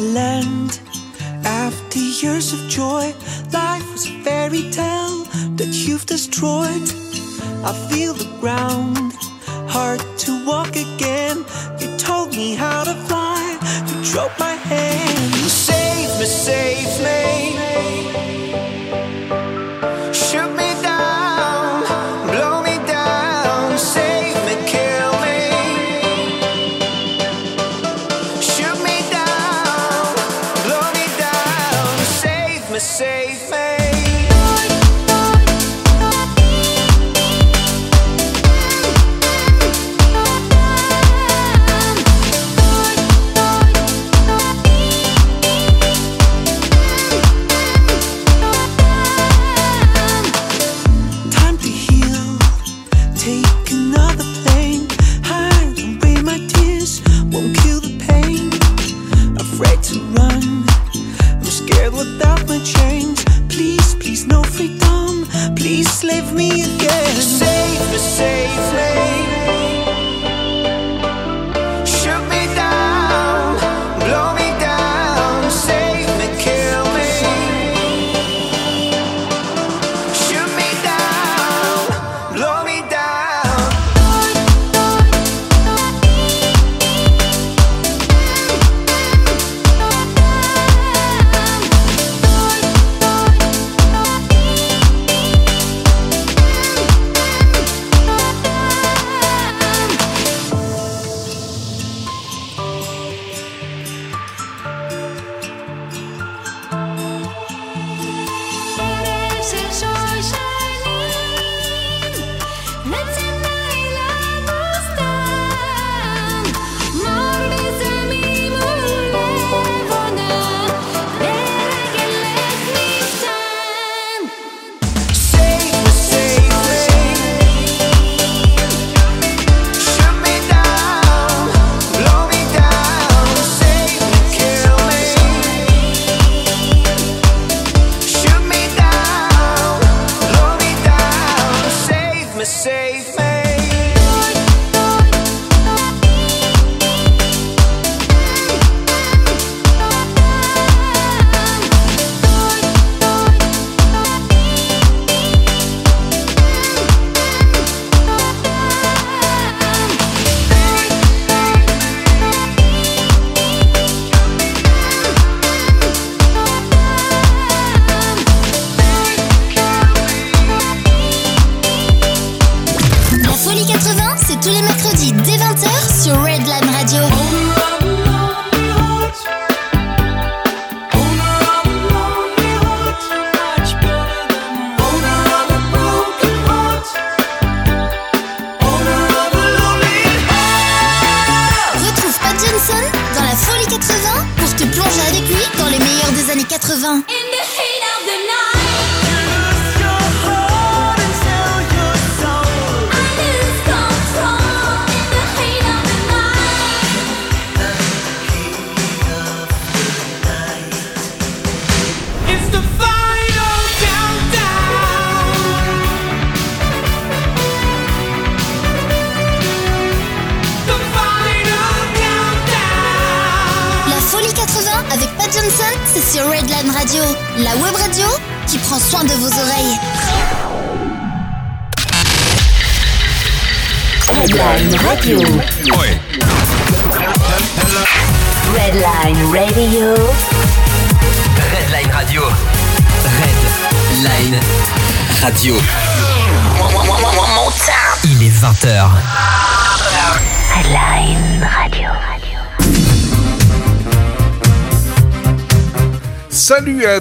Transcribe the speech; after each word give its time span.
to 0.00 0.06
land. 0.12 0.80
After 1.44 1.98
years 1.98 2.52
of 2.52 2.60
joy, 2.68 3.14
life 3.52 3.86
was 3.92 4.06
a 4.06 4.22
fairy 4.24 4.70
tale 4.70 5.24
that 5.58 5.72
you've 5.72 6.06
destroyed. 6.06 6.88
I 7.68 7.72
feel 7.90 8.14
the 8.14 8.30
ground, 8.40 9.12
hard 9.68 10.00
to 10.24 10.46
walk 10.46 10.74
again. 10.76 11.44
You 11.80 11.88
told 11.98 12.30
me 12.30 12.54
how 12.54 12.84
to 12.84 12.94
fly, 13.06 13.42
you 13.88 13.96
drove 14.12 14.34
my 14.38 14.54
hand. 14.72 15.34
You 15.42 15.48
save 15.48 16.10
me, 16.18 16.26
save 16.26 17.04
me. 17.04 17.19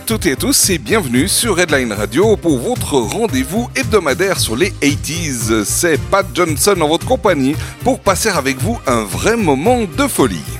Toutes 0.10 0.26
et 0.26 0.32
à 0.32 0.36
tous 0.36 0.72
et 0.72 0.80
bienvenue 0.80 1.28
sur 1.28 1.56
Redline 1.56 1.94
Radio 1.94 2.36
pour 2.36 2.58
votre 2.58 2.96
rendez-vous 2.96 3.70
hebdomadaire 3.76 4.40
sur 4.40 4.56
les 4.56 4.72
80s. 4.82 5.64
C'est 5.66 6.02
Pat 6.10 6.26
Johnson 6.34 6.82
en 6.82 6.88
votre 6.88 7.06
compagnie 7.06 7.56
pour 7.84 8.00
passer 8.00 8.30
avec 8.30 8.58
vous 8.58 8.80
un 8.88 9.04
vrai 9.04 9.38
moment 9.38 9.84
de 9.84 10.08
folie. 10.08 10.59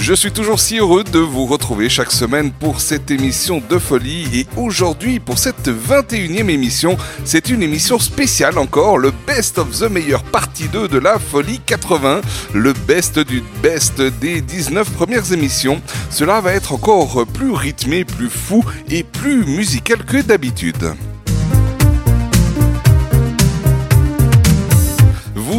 Je 0.00 0.14
suis 0.14 0.32
toujours 0.32 0.58
si 0.60 0.78
heureux 0.78 1.04
de 1.04 1.18
vous 1.18 1.44
retrouver 1.44 1.90
chaque 1.90 2.10
semaine 2.10 2.52
pour 2.52 2.80
cette 2.80 3.10
émission 3.10 3.62
de 3.68 3.78
folie 3.78 4.24
et 4.32 4.46
aujourd'hui 4.56 5.20
pour 5.20 5.36
cette 5.36 5.68
21e 5.68 6.48
émission, 6.48 6.96
c'est 7.26 7.50
une 7.50 7.62
émission 7.62 7.98
spéciale 7.98 8.56
encore, 8.56 8.96
le 8.96 9.12
Best 9.26 9.58
of 9.58 9.78
the 9.78 9.90
Meilleure 9.90 10.22
partie 10.22 10.68
2 10.68 10.88
de 10.88 10.98
la 10.98 11.18
folie 11.18 11.60
80, 11.66 12.22
le 12.54 12.72
best 12.72 13.18
du 13.18 13.44
best 13.62 14.00
des 14.00 14.40
19 14.40 14.90
premières 14.90 15.34
émissions. 15.34 15.82
Cela 16.08 16.40
va 16.40 16.54
être 16.54 16.72
encore 16.72 17.26
plus 17.26 17.52
rythmé, 17.52 18.06
plus 18.06 18.30
fou 18.30 18.64
et 18.88 19.04
plus 19.04 19.44
musical 19.44 20.02
que 20.06 20.22
d'habitude. 20.22 20.94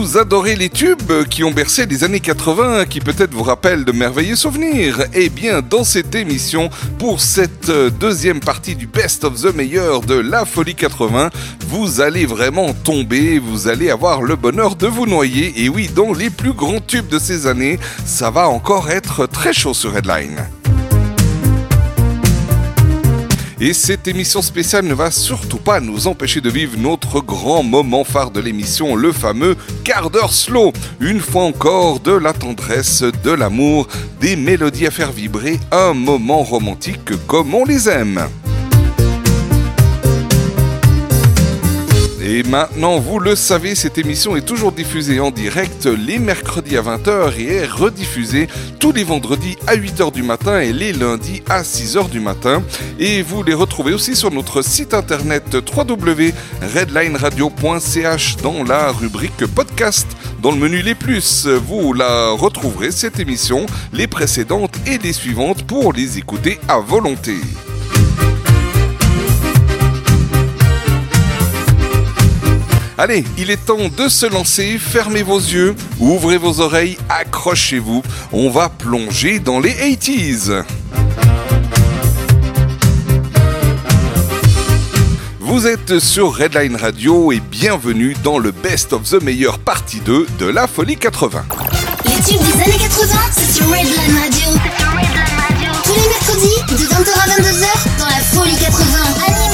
Vous 0.02 0.18
adorez 0.18 0.56
les 0.56 0.70
tubes 0.70 1.26
qui 1.30 1.44
ont 1.44 1.52
bercé 1.52 1.86
les 1.86 2.04
années 2.04 2.20
80, 2.20 2.86
qui 2.86 3.00
peut-être 3.00 3.36
vous 3.36 3.44
rappellent 3.44 3.86
de 3.86 3.92
merveilleux 3.92 4.36
souvenirs 4.36 5.04
Eh 5.14 5.30
bien, 5.30 5.62
dans 5.62 5.84
cette 5.84 6.16
émission, 6.16 6.72
pour 6.98 7.22
cette 7.22 7.70
deuxième 7.70 8.40
partie 8.40 8.74
du 8.74 8.88
Best 8.88 9.24
of 9.24 9.40
the 9.40 9.56
Meilleur 9.56 10.02
de 10.02 10.16
la 10.16 10.44
Folie 10.46 10.74
80, 10.74 11.30
vous 11.68 12.02
allez 12.02 12.26
vraiment 12.26 12.74
tomber, 12.74 13.38
vous 13.38 13.68
allez 13.68 13.92
avoir 13.92 14.24
le 14.24 14.36
bonheur 14.36 14.76
de 14.76 14.88
vous 14.88 15.06
noyer. 15.06 15.54
Et 15.64 15.70
oui, 15.70 15.88
dans 15.88 16.14
les 16.14 16.32
plus 16.32 16.54
grands 16.54 16.82
tubes 16.82 17.08
de 17.08 17.20
ces 17.20 17.46
années, 17.46 17.78
ça 18.04 18.32
va 18.32 18.50
encore 18.50 18.90
être 18.90 19.28
très 19.28 19.54
chaud 19.54 19.76
sur 19.76 19.96
Headline. 19.96 20.48
Et 23.64 23.74
cette 23.74 24.08
émission 24.08 24.42
spéciale 24.42 24.86
ne 24.86 24.96
va 24.96 25.12
surtout 25.12 25.60
pas 25.60 25.80
nous 25.80 26.08
empêcher 26.08 26.42
de 26.42 26.50
vivre 26.50 26.80
notre 26.80 27.22
grand 27.22 27.62
moment 27.62 28.04
phare 28.04 28.32
de 28.32 28.40
l'émission, 28.40 28.96
le 28.96 29.12
fameux 29.12 29.56
quart 29.84 30.10
d'heure 30.10 30.34
slow. 30.34 30.74
Une 31.00 31.20
fois 31.20 31.44
encore, 31.44 32.00
de 32.00 32.12
la 32.12 32.34
tendresse, 32.34 33.04
de 33.24 33.30
l'amour, 33.30 33.88
des 34.20 34.36
mélodies 34.36 34.88
à 34.88 34.92
faire 34.92 35.12
vibrer, 35.12 35.60
un 35.72 35.94
moment 35.94 36.42
romantique 36.42 37.16
comme 37.28 37.54
on 37.54 37.64
les 37.64 37.88
aime. 37.88 38.28
Et 42.34 42.44
maintenant, 42.44 42.98
vous 42.98 43.20
le 43.20 43.36
savez, 43.36 43.76
cette 43.76 43.98
émission 43.98 44.38
est 44.38 44.46
toujours 44.46 44.72
diffusée 44.72 45.20
en 45.20 45.32
direct 45.32 45.86
les 45.86 46.18
mercredis 46.18 46.78
à 46.78 46.82
20h 46.82 47.38
et 47.38 47.56
est 47.56 47.66
rediffusée 47.66 48.48
tous 48.80 48.94
les 48.94 49.04
vendredis 49.04 49.58
à 49.68 49.76
8h 49.76 50.14
du 50.14 50.24
matin 50.24 50.62
et 50.62 50.72
les 50.72 50.94
lundis 50.94 51.44
à 51.50 51.64
6h 51.64 52.10
du 52.10 52.22
matin. 52.22 52.64
Et 53.00 53.22
vous 53.22 53.44
les 53.44 53.54
retrouvez 53.54 53.94
aussi 53.94 54.16
sur 54.16 54.32
notre 54.32 54.62
site 54.62 54.94
internet 54.94 55.58
www.redlineradio.ch 55.76 58.38
dans 58.38 58.64
la 58.64 58.94
rubrique 58.94 59.46
podcast. 59.48 60.08
Dans 60.42 60.52
le 60.52 60.58
menu 60.58 60.82
Les 60.82 60.96
Plus, 60.96 61.48
vous 61.48 61.92
la 61.92 62.30
retrouverez, 62.30 62.92
cette 62.92 63.20
émission, 63.20 63.66
les 63.92 64.08
précédentes 64.08 64.78
et 64.88 65.00
les 65.00 65.12
suivantes 65.12 65.64
pour 65.64 65.92
les 65.92 66.18
écouter 66.18 66.62
à 66.70 66.80
volonté. 66.80 67.36
Allez, 72.98 73.24
il 73.38 73.50
est 73.50 73.66
temps 73.66 73.90
de 73.96 74.08
se 74.10 74.26
lancer, 74.26 74.78
fermez 74.78 75.24
vos 75.24 75.40
yeux, 75.40 75.76
ouvrez 76.00 76.38
vos 76.38 76.60
oreilles, 76.60 76.98
accrochez-vous, 77.10 78.04
on 78.32 78.50
va 78.50 78.70
plonger 78.70 79.40
dans 79.40 79.60
les 79.60 79.72
80s. 79.72 80.64
Vous 85.40 85.68
êtes 85.68 86.00
sur 86.00 86.36
Redline 86.36 86.76
Radio 86.76 87.32
et 87.32 87.40
bienvenue 87.40 88.16
dans 88.24 88.40
le 88.40 88.52
Best 88.52 88.94
of 88.94 89.04
the 89.10 89.22
Meilleur 89.22 89.60
partie 89.60 90.00
2 90.02 90.28
de 90.40 90.46
la 90.46 90.68
Folie 90.68 90.98
80. 90.98 91.44
Les 92.06 92.12
tubes 92.24 92.42
des 92.42 92.62
années 92.62 92.78
80, 92.80 93.16
c'est 93.32 93.54
sur 93.54 93.66
Redline 93.68 94.18
Radio. 94.18 94.50
Tous 95.84 95.94
les 95.94 96.08
mercredis, 96.08 96.84
de 96.84 96.88
20h 96.88 97.12
à 97.14 97.42
22h, 97.42 98.00
dans 98.00 98.06
la 98.06 98.22
Folie 98.32 98.56
80. 98.56 99.51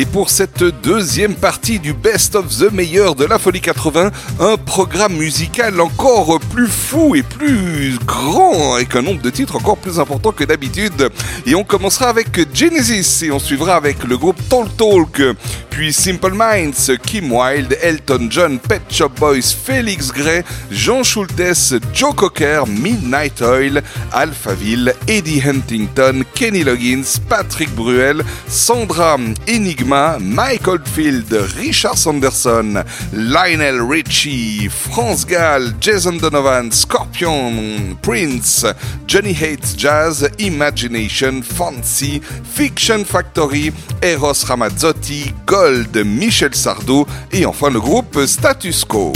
Et 0.00 0.06
pour 0.06 0.30
cette 0.30 0.62
deuxième 0.62 1.34
partie 1.34 1.80
du 1.80 1.92
Best 1.92 2.36
of 2.36 2.56
the 2.56 2.70
Meilleur 2.72 3.16
de 3.16 3.24
la 3.24 3.36
Folie 3.36 3.60
80, 3.60 4.12
un 4.38 4.56
programme 4.56 5.16
musical 5.16 5.80
encore 5.80 6.38
plus 6.38 6.68
fou 6.68 7.16
et 7.16 7.24
plus 7.24 7.98
grand, 8.06 8.74
avec 8.74 8.94
un 8.94 9.02
nombre 9.02 9.20
de 9.20 9.30
titres 9.30 9.56
encore 9.56 9.76
plus 9.76 9.98
important 9.98 10.30
que 10.30 10.44
d'habitude. 10.44 11.10
Et 11.46 11.56
on 11.56 11.64
commencera 11.64 12.10
avec 12.10 12.28
Genesis 12.54 13.24
et 13.24 13.32
on 13.32 13.40
suivra 13.40 13.74
avec 13.74 14.04
le 14.04 14.16
groupe 14.16 14.40
Talk 14.48 14.76
Talk, 14.76 15.20
puis 15.68 15.92
Simple 15.92 16.32
Minds, 16.32 16.92
Kim 17.04 17.32
Wilde, 17.32 17.76
Elton 17.82 18.28
John, 18.30 18.60
Pet 18.60 18.82
Shop 18.90 19.10
Boys, 19.18 19.52
Félix 19.64 20.12
Gray, 20.12 20.44
Jean 20.70 21.02
Schultes, 21.02 21.74
Joe 21.92 22.14
Cocker, 22.14 22.62
Midnight 22.68 23.42
Oil, 23.42 23.82
Alphaville, 24.12 24.94
Eddie 25.08 25.42
Huntington, 25.44 26.22
Kenny 26.36 26.62
Loggins, 26.62 27.18
Patrick 27.28 27.74
Bruel, 27.74 28.22
Sandra 28.46 29.16
Enigma, 29.48 29.87
Mike 29.88 30.68
Oldfield, 30.68 31.32
Richard 31.56 31.96
Sanderson, 31.96 32.84
Lionel 33.12 33.80
Richie, 33.80 34.68
France 34.68 35.24
Gall, 35.24 35.72
Jason 35.80 36.18
Donovan, 36.18 36.70
Scorpion, 36.70 37.96
Prince, 38.02 38.66
Johnny 39.06 39.32
Hates 39.32 39.74
Jazz, 39.74 40.28
Imagination, 40.38 41.40
Fancy, 41.40 42.20
Fiction 42.20 43.02
Factory, 43.02 43.72
Eros 44.02 44.44
Ramazzotti, 44.44 45.32
Gold, 45.46 45.96
Michel 46.04 46.54
Sardou 46.54 47.06
et 47.32 47.46
enfin 47.46 47.70
le 47.70 47.80
groupe 47.80 48.26
Status 48.26 48.84
Quo. 48.84 49.14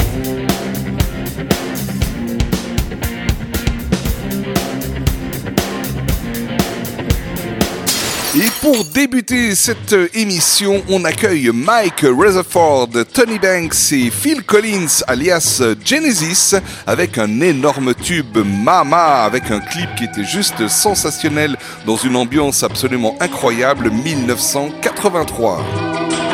Pour 8.75 8.87
débuter 8.87 9.55
cette 9.55 9.95
émission, 10.15 10.83
on 10.89 11.05
accueille 11.05 11.51
Mike 11.53 12.05
Rutherford, 12.05 12.89
Tony 13.13 13.39
Banks 13.39 13.93
et 13.93 14.11
Phil 14.11 14.43
Collins 14.45 15.03
alias 15.07 15.63
Genesis 15.85 16.55
avec 16.87 17.19
un 17.19 17.43
énorme 17.43 17.95
tube 17.95 18.39
Mama 18.39 19.25
avec 19.25 19.51
un 19.51 19.61
clip 19.61 19.95
qui 19.95 20.05
était 20.05 20.25
juste 20.25 20.69
sensationnel 20.69 21.59
dans 21.85 21.97
une 21.97 22.17
ambiance 22.17 22.63
absolument 22.63 23.15
incroyable 23.21 23.91
1983. 23.91 26.32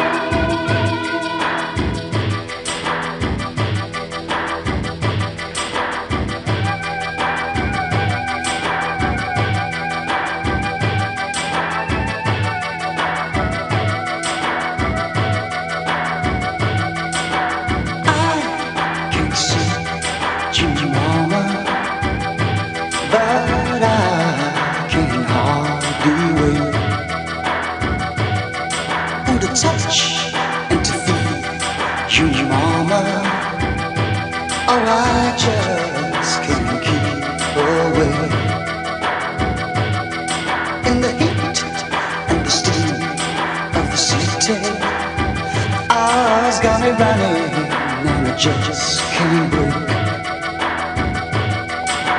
Just 48.38 49.00
can't 49.10 49.50
break. 49.50 49.72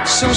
So 0.05 0.33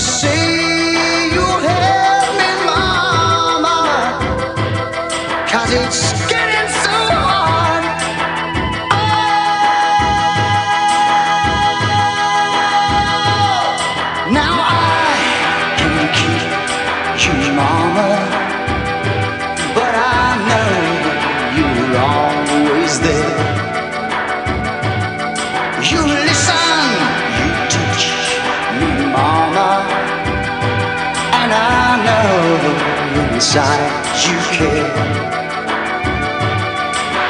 inside 33.55 34.17
you 34.25 34.39
care. 34.57 34.89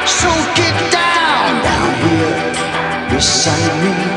So 0.07 0.29
get 0.55 0.91
down, 0.91 1.63
down 1.63 1.93
here 2.07 3.09
beside 3.09 3.83
me. 3.83 4.12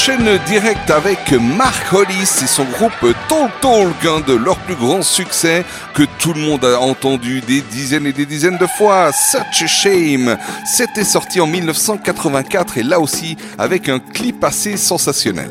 Enchaîne 0.00 0.38
direct 0.46 0.90
avec 0.90 1.30
Mark 1.32 1.92
Hollis 1.92 2.40
et 2.42 2.46
son 2.46 2.64
groupe 2.64 3.14
Talk 3.28 3.50
Talk, 3.60 4.04
un 4.06 4.20
de 4.20 4.32
leurs 4.32 4.56
plus 4.60 4.74
grands 4.74 5.02
succès 5.02 5.62
que 5.92 6.04
tout 6.18 6.32
le 6.32 6.40
monde 6.40 6.64
a 6.64 6.80
entendu 6.80 7.42
des 7.42 7.60
dizaines 7.60 8.06
et 8.06 8.12
des 8.14 8.24
dizaines 8.24 8.56
de 8.56 8.66
fois. 8.66 9.12
Such 9.12 9.62
a 9.62 9.66
Shame. 9.66 10.38
C'était 10.64 11.04
sorti 11.04 11.38
en 11.38 11.46
1984 11.46 12.78
et 12.78 12.82
là 12.82 12.98
aussi 12.98 13.36
avec 13.58 13.90
un 13.90 13.98
clip 13.98 14.42
assez 14.42 14.78
sensationnel. 14.78 15.50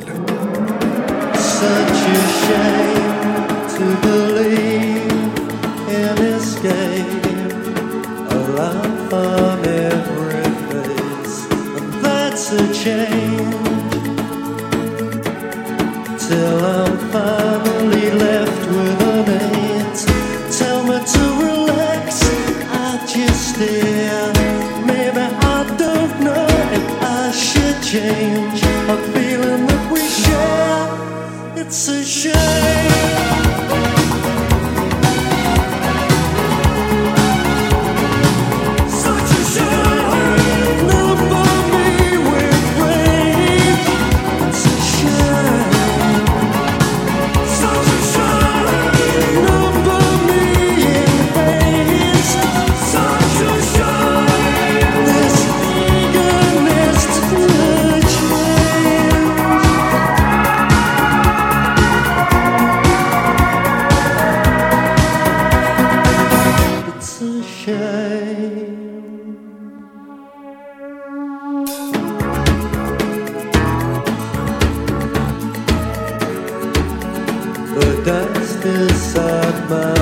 left 78.05 78.65
inside 78.65 79.69
my 79.69 79.98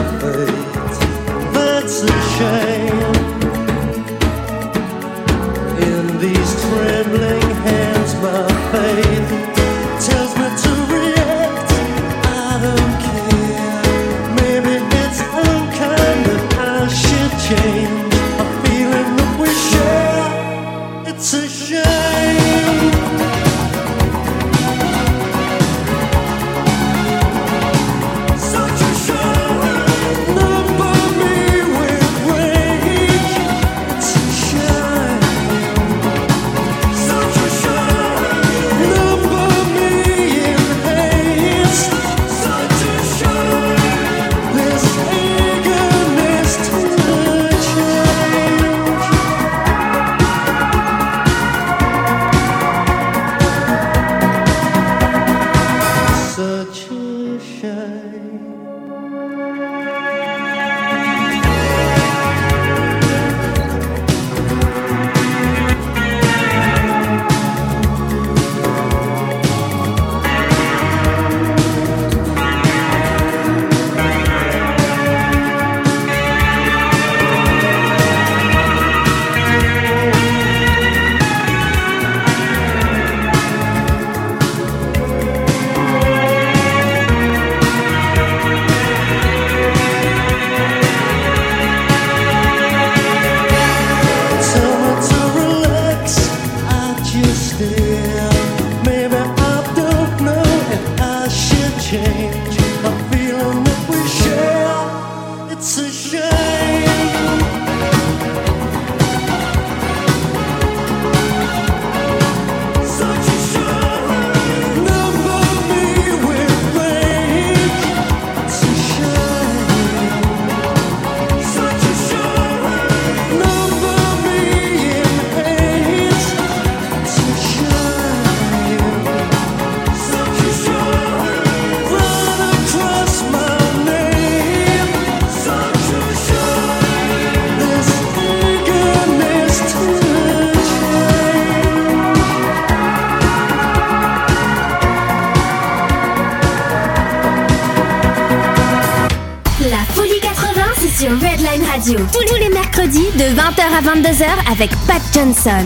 22h 153.87 154.25
avec 154.51 154.69
Pat 154.85 155.01
Johnson. 155.13 155.63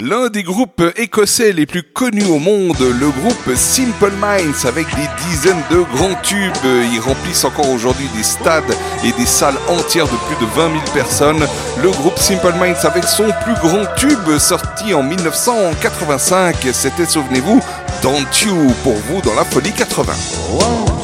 L'un 0.00 0.30
des 0.30 0.42
groupes 0.42 0.82
écossais 0.96 1.52
les 1.52 1.64
plus 1.64 1.84
connus 1.84 2.24
au 2.24 2.40
monde, 2.40 2.80
le 2.80 3.08
groupe 3.10 3.54
Simple 3.54 4.10
Minds, 4.20 4.66
avec 4.66 4.88
des 4.96 5.06
dizaines 5.28 5.62
de 5.70 5.76
grands 5.94 6.20
tubes. 6.24 6.52
Ils 6.64 6.98
remplissent 6.98 7.44
encore 7.44 7.70
aujourd'hui 7.70 8.08
des 8.16 8.24
stades 8.24 8.74
et 9.04 9.12
des 9.12 9.26
salles 9.26 9.58
entières 9.68 10.06
de 10.06 10.16
plus 10.26 10.44
de 10.44 10.50
20 10.50 10.70
000 10.70 10.82
personnes. 10.92 11.46
Le 11.80 11.90
groupe 11.90 12.18
Simple 12.18 12.54
Minds, 12.60 12.84
avec 12.84 13.04
son 13.04 13.30
plus 13.44 13.54
grand 13.62 13.84
tube, 13.96 14.36
sorti 14.38 14.92
en 14.92 15.04
1985, 15.04 16.56
c'était, 16.72 17.06
souvenez-vous, 17.06 17.60
Don't 18.02 18.26
You, 18.44 18.74
pour 18.82 18.94
vous 18.94 19.20
dans 19.20 19.34
la 19.34 19.44
folie 19.44 19.72
80. 19.72 20.14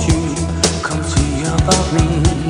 You 0.08 0.34
come 0.82 1.00
me? 1.92 2.43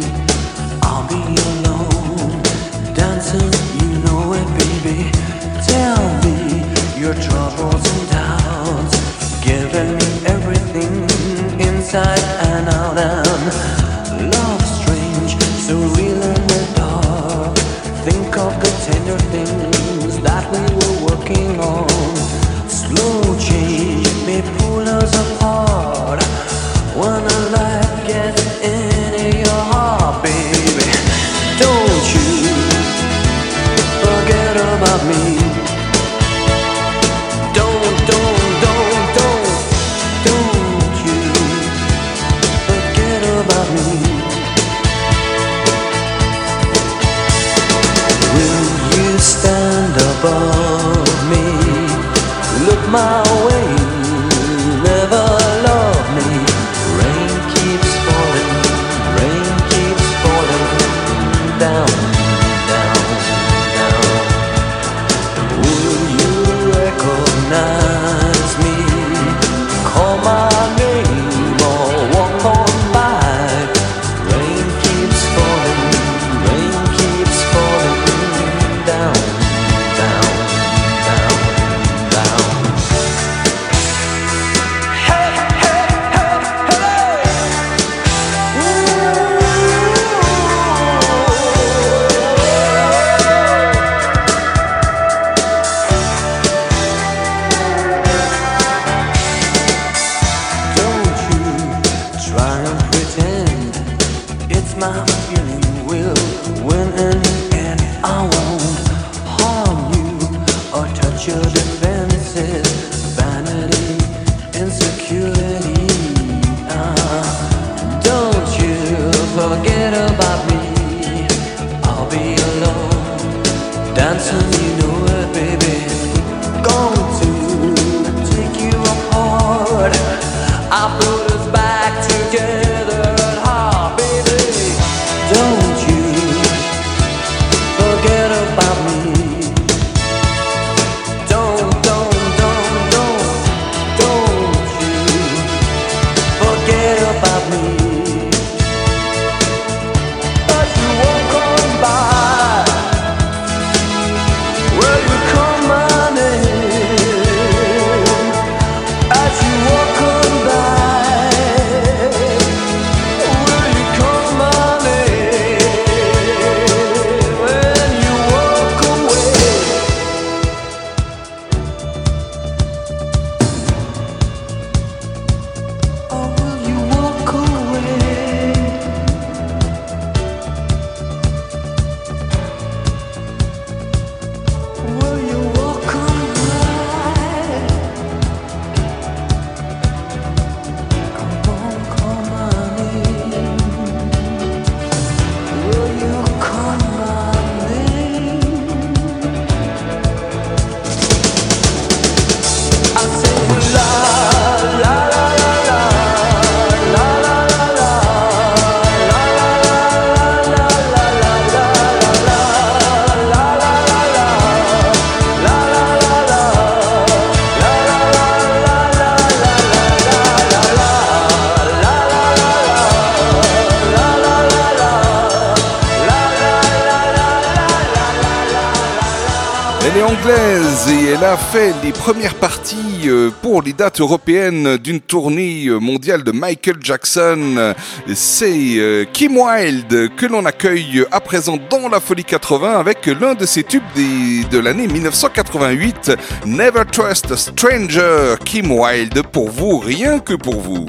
européenne 234.01 234.77
d'une 234.79 235.01
tournée 235.01 235.69
mondiale 235.81 236.23
de 236.23 236.33
Michael 236.33 236.77
Jackson. 236.81 237.75
C'est 238.15 238.79
euh, 238.79 239.05
Kim 239.13 239.37
Wilde 239.37 240.11
que 240.17 240.27
l'on 240.27 240.45
accueille 240.47 241.05
à 241.11 241.21
présent 241.21 241.59
dans 241.71 241.89
la 241.89 242.01
folie 242.01 242.25
80 242.25 242.79
avec 242.79 243.07
l'un 243.07 243.35
de 243.35 243.47
ses 243.47 243.63
tubes 243.63 243.83
de 243.97 244.59
l'année 244.59 244.87
1988, 244.87 246.13
Never 246.47 246.85
Trust 246.91 247.31
a 247.33 247.37
Stranger, 247.37 248.35
Kim 248.45 248.73
Wilde 248.73 249.23
pour 249.31 249.51
vous, 249.51 249.79
rien 249.79 250.19
que 250.19 250.35
pour 250.35 250.61
vous. 250.61 250.87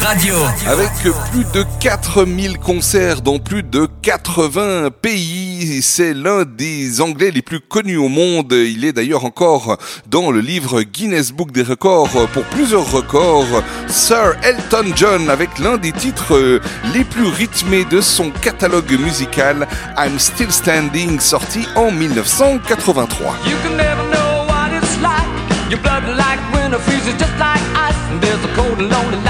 Radio. 0.00 0.34
Avec 0.66 0.90
plus 1.30 1.44
de 1.52 1.64
4000 1.80 2.58
concerts 2.58 3.20
dans 3.20 3.38
plus 3.38 3.62
de 3.62 3.86
80 4.02 4.88
pays, 5.02 5.82
c'est 5.82 6.14
l'un 6.14 6.44
des 6.44 7.02
Anglais 7.02 7.30
les 7.30 7.42
plus 7.42 7.60
connus 7.60 7.98
au 7.98 8.08
monde. 8.08 8.52
Il 8.52 8.84
est 8.84 8.92
d'ailleurs 8.92 9.26
encore 9.26 9.76
dans 10.06 10.30
le 10.30 10.40
livre 10.40 10.82
Guinness 10.82 11.32
Book 11.32 11.52
des 11.52 11.62
records 11.62 12.28
pour 12.32 12.44
plusieurs 12.44 12.90
records. 12.90 13.62
Sir 13.88 14.36
Elton 14.42 14.92
John 14.96 15.28
avec 15.28 15.58
l'un 15.58 15.76
des 15.76 15.92
titres 15.92 16.60
les 16.94 17.04
plus 17.04 17.26
rythmés 17.26 17.84
de 17.84 18.00
son 18.00 18.30
catalogue 18.30 18.98
musical, 18.98 19.68
I'm 19.98 20.18
Still 20.18 20.50
Standing, 20.50 21.20
sorti 21.20 21.66
en 21.76 21.90
1983. 21.90 23.36
You 23.44 23.56
can 23.62 23.76
never 23.76 24.02
know 24.10 24.46
what 24.46 24.70
it's 24.72 25.00
like. 25.02 25.70
Your 25.70 25.80
blood 25.82 26.04
like 26.16 26.40
winter 26.54 26.78
freezes 26.78 27.18
just 27.18 27.38
like 27.38 27.60
ice. 27.76 27.94
And 28.10 28.20
there's 28.20 28.42
a 28.44 28.54
cold 28.56 28.78
and 28.78 28.90
lonely 28.90 29.22
light 29.24 29.29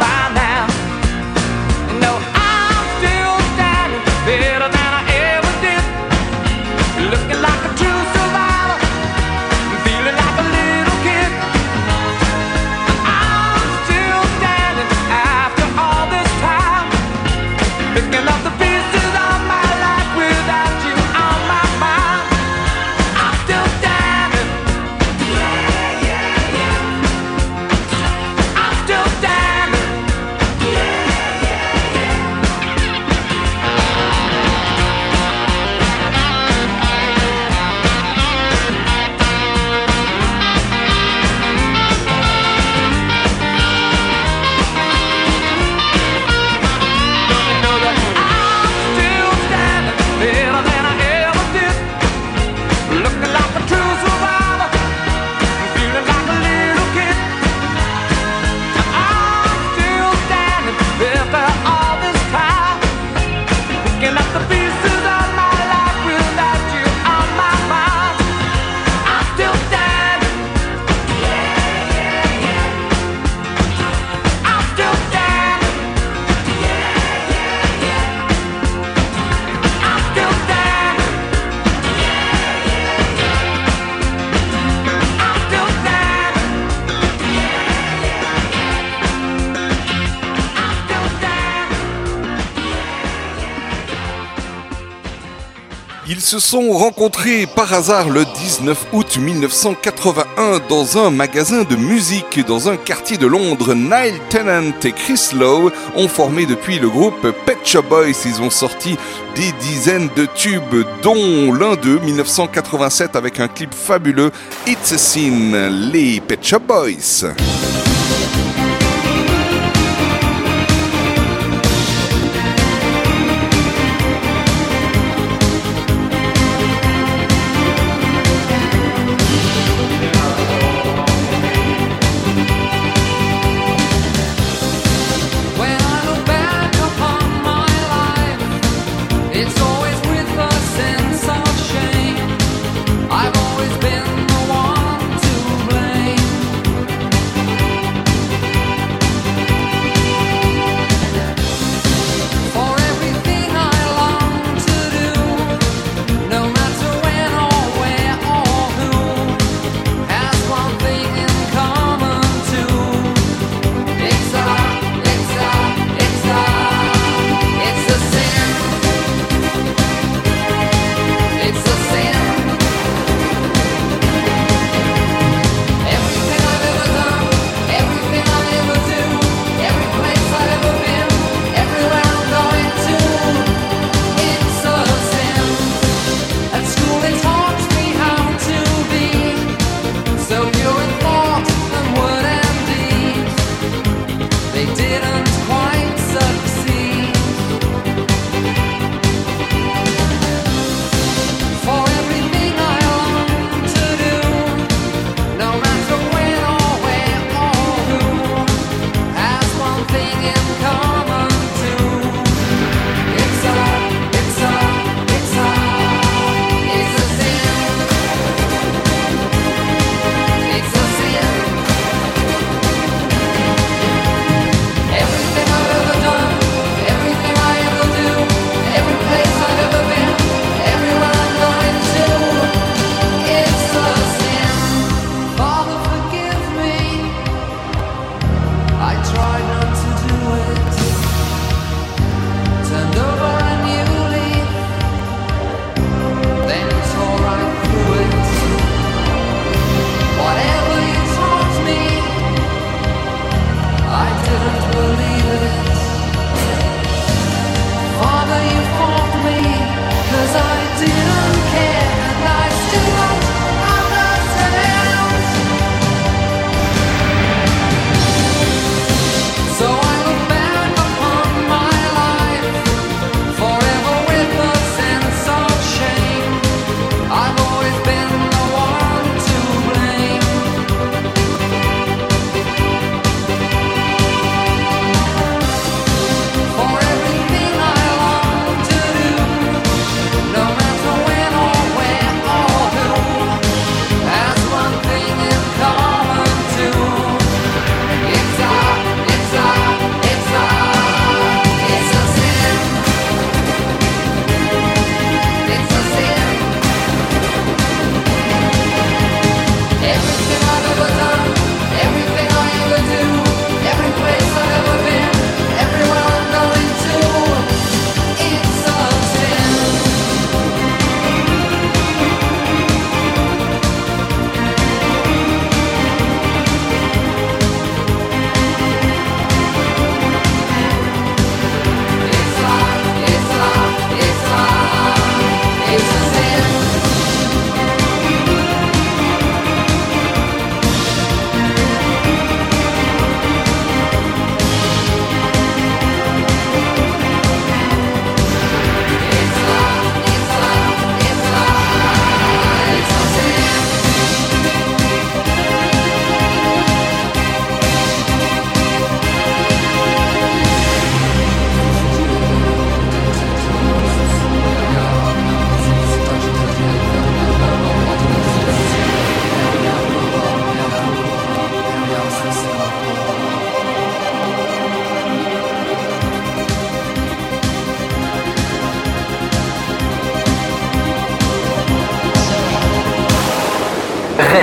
Ils 96.13 96.19
se 96.19 96.39
sont 96.39 96.71
rencontrés 96.71 97.45
par 97.45 97.71
hasard 97.71 98.09
le 98.09 98.25
19 98.25 98.87
août 98.91 99.17
1981 99.17 100.59
dans 100.67 100.97
un 100.97 101.09
magasin 101.09 101.63
de 101.63 101.77
musique 101.77 102.45
dans 102.45 102.67
un 102.67 102.75
quartier 102.75 103.17
de 103.17 103.27
Londres. 103.27 103.73
Niall 103.73 104.19
Tennant 104.29 104.73
et 104.83 104.91
Chris 104.91 105.29
Lowe 105.33 105.71
ont 105.95 106.09
formé 106.09 106.45
depuis 106.45 106.79
le 106.79 106.89
groupe 106.89 107.31
Pet 107.45 107.59
Shop 107.63 107.83
Boys. 107.83 108.25
Ils 108.25 108.41
ont 108.41 108.49
sorti 108.49 108.97
des 109.37 109.53
dizaines 109.61 110.09
de 110.17 110.25
tubes, 110.25 110.85
dont 111.01 111.53
l'un 111.53 111.75
d'eux 111.75 112.01
1987 112.03 113.15
avec 113.15 113.39
un 113.39 113.47
clip 113.47 113.73
fabuleux, 113.73 114.31
It's 114.67 114.91
a 114.91 114.97
Sin, 114.97 115.69
les 115.93 116.19
Pet 116.19 116.45
Shop 116.45 116.59
Boys. 116.67 117.31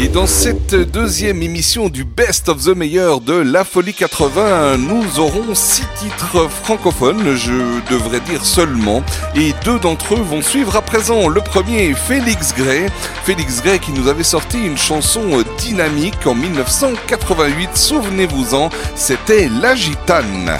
Et 0.00 0.06
dans 0.06 0.28
cette 0.28 0.76
deuxième 0.76 1.42
émission 1.42 1.88
du 1.88 2.04
Best 2.04 2.48
of 2.48 2.64
the 2.64 2.68
Meilleur 2.68 3.20
de 3.20 3.32
La 3.32 3.64
Folie 3.64 3.94
80, 3.94 4.76
nous 4.76 5.18
aurons 5.18 5.56
six 5.56 5.86
titres 5.98 6.48
francophones, 6.48 7.34
je 7.34 7.80
devrais 7.90 8.20
dire 8.20 8.44
seulement, 8.44 9.02
et 9.34 9.54
deux 9.64 9.80
d'entre 9.80 10.14
eux 10.14 10.22
vont 10.22 10.40
suivre 10.40 10.76
à 10.76 10.82
présent. 10.82 11.26
Le 11.26 11.40
premier, 11.40 11.94
Félix 11.94 12.54
Gray. 12.54 12.86
Félix 13.24 13.60
Gray 13.60 13.80
qui 13.80 13.90
nous 13.90 14.06
avait 14.06 14.22
sorti 14.22 14.64
une 14.64 14.78
chanson 14.78 15.42
dynamique 15.58 16.26
en 16.26 16.34
1988, 16.36 17.70
souvenez-vous-en, 17.74 18.70
c'était 18.94 19.48
La 19.60 19.74
Gitane. 19.74 20.58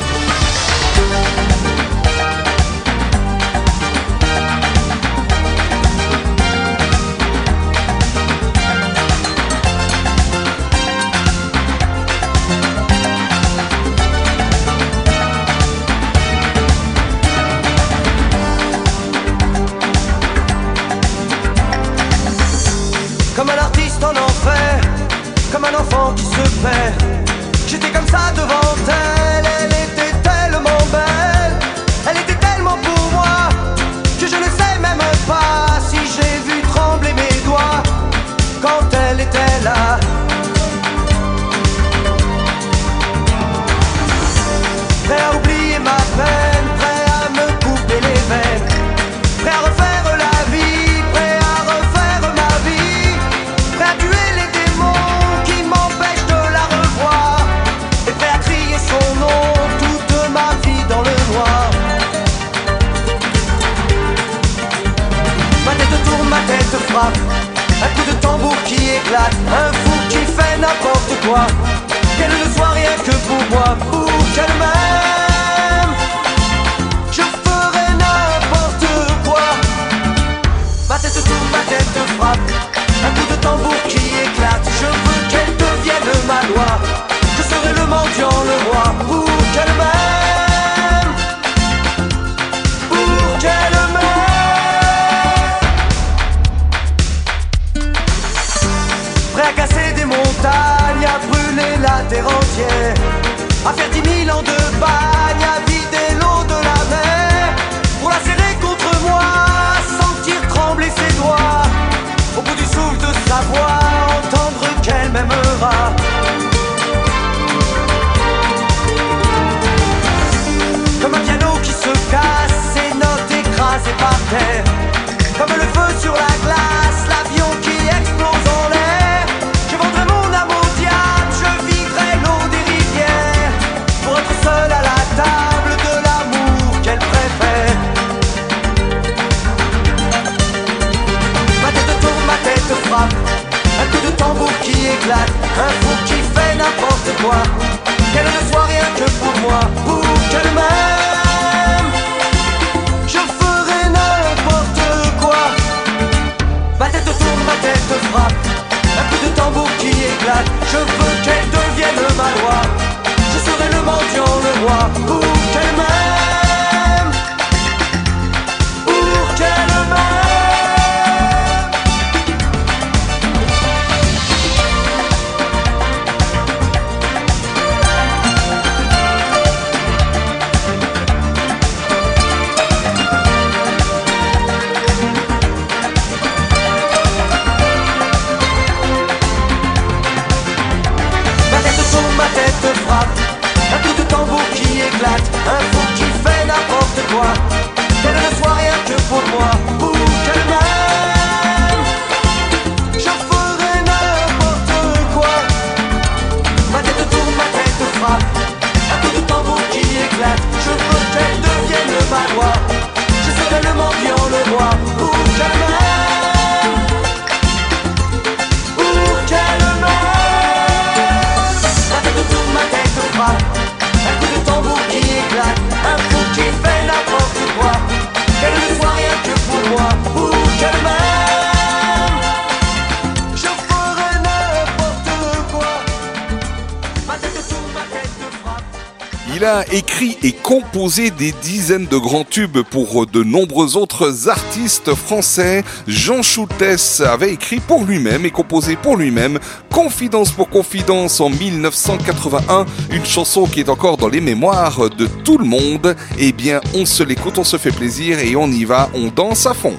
des 240.98 241.32
dizaines 241.42 241.86
de 241.86 241.96
grands 241.96 242.24
tubes 242.24 242.58
pour 242.62 243.06
de 243.06 243.22
nombreux 243.22 243.76
autres 243.76 244.28
artistes 244.28 244.94
français. 244.94 245.62
Jean 245.86 246.22
Schultes 246.22 247.02
avait 247.06 247.32
écrit 247.32 247.60
pour 247.60 247.84
lui-même 247.84 248.26
et 248.26 248.32
composé 248.32 248.74
pour 248.74 248.96
lui-même 248.96 249.38
Confidence 249.70 250.32
pour 250.32 250.48
Confidence 250.48 251.20
en 251.20 251.30
1981, 251.30 252.66
une 252.90 253.04
chanson 253.04 253.46
qui 253.46 253.60
est 253.60 253.68
encore 253.68 253.96
dans 253.96 254.08
les 254.08 254.20
mémoires 254.20 254.90
de 254.90 255.06
tout 255.24 255.38
le 255.38 255.44
monde. 255.44 255.94
Eh 256.18 256.32
bien, 256.32 256.60
on 256.74 256.84
se 256.84 257.04
l'écoute, 257.04 257.38
on 257.38 257.44
se 257.44 257.58
fait 257.58 257.70
plaisir 257.70 258.18
et 258.18 258.34
on 258.34 258.48
y 258.48 258.64
va, 258.64 258.90
on 258.92 259.06
danse 259.06 259.46
à 259.46 259.54
fond. 259.54 259.78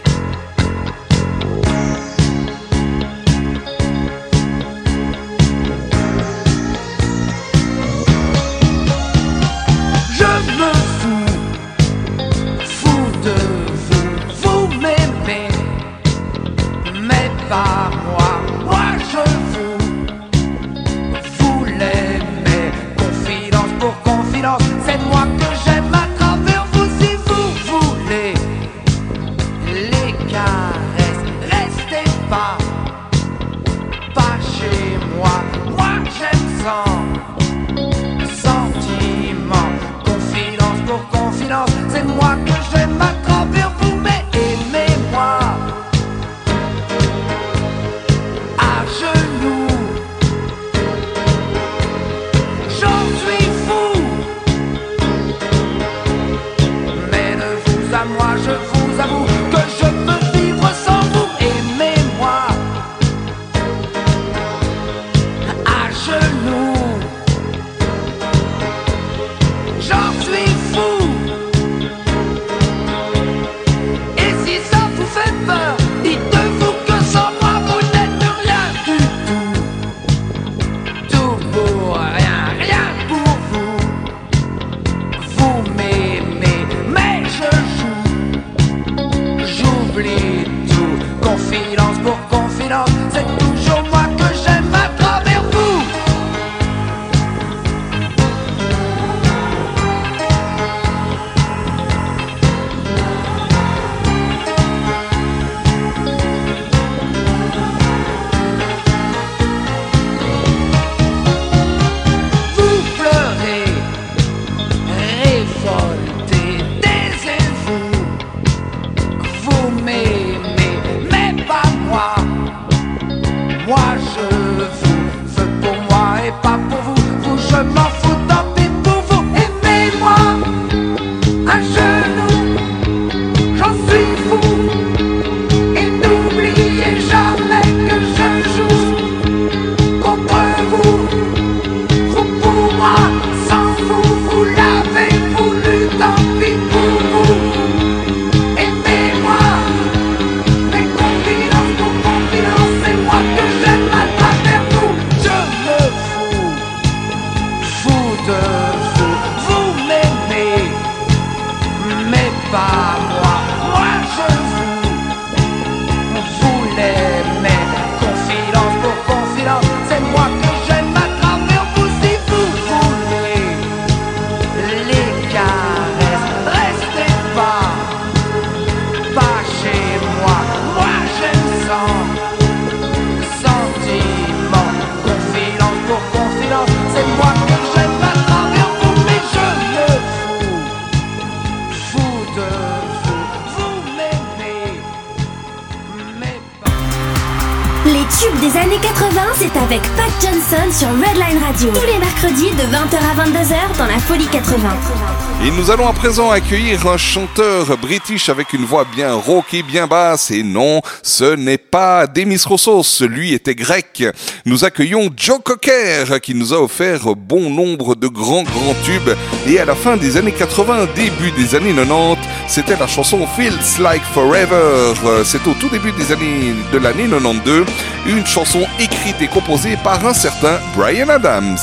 Nous 205.69 205.75
allons 205.75 205.87
à 205.87 205.93
présent 205.93 206.31
accueillir 206.31 206.87
un 206.87 206.97
chanteur 206.97 207.77
british 207.77 208.29
avec 208.29 208.53
une 208.53 208.65
voix 208.65 208.87
bien 208.91 209.13
rocky, 209.13 209.61
bien 209.61 209.85
basse. 209.85 210.31
Et 210.31 210.41
non, 210.41 210.81
ce 211.03 211.35
n'est 211.35 211.59
pas 211.59 212.07
Demis 212.07 212.41
Rossos, 212.43 213.05
lui 213.05 213.35
était 213.35 213.53
grec. 213.53 214.03
Nous 214.45 214.65
accueillons 214.65 215.11
Joe 215.15 215.37
Cocker 215.43 216.19
qui 216.23 216.33
nous 216.33 216.55
a 216.55 216.59
offert 216.59 217.15
bon 217.15 217.51
nombre 217.51 217.93
de 217.93 218.07
grands 218.07 218.41
grands 218.41 218.73
tubes. 218.83 219.15
Et 219.45 219.59
à 219.59 219.65
la 219.65 219.75
fin 219.75 219.95
des 219.95 220.17
années 220.17 220.31
80, 220.31 220.87
début 220.95 221.29
des 221.37 221.53
années 221.53 221.75
90, 221.75 222.17
c'était 222.47 222.75
la 222.75 222.87
chanson 222.87 223.27
Feels 223.37 223.79
Like 223.79 224.01
Forever. 224.15 224.95
C'est 225.23 225.45
au 225.45 225.53
tout 225.53 225.69
début 225.69 225.91
des 225.91 226.11
années 226.11 226.55
de 226.73 226.79
l'année 226.79 227.07
92, 227.07 227.67
une 228.07 228.25
chanson 228.25 228.65
écrite 228.79 229.21
et 229.21 229.27
composée 229.27 229.77
par 229.83 230.03
un 230.03 230.15
certain 230.15 230.57
Brian 230.75 231.09
Adams. 231.09 231.59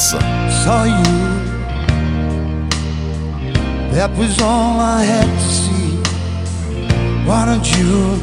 That 3.96 4.14
was 4.18 4.38
all 4.42 4.78
I 4.78 5.04
had 5.04 5.24
to 5.24 5.48
see. 5.60 5.96
Why 7.24 7.46
don't 7.48 7.66
you 7.78 8.20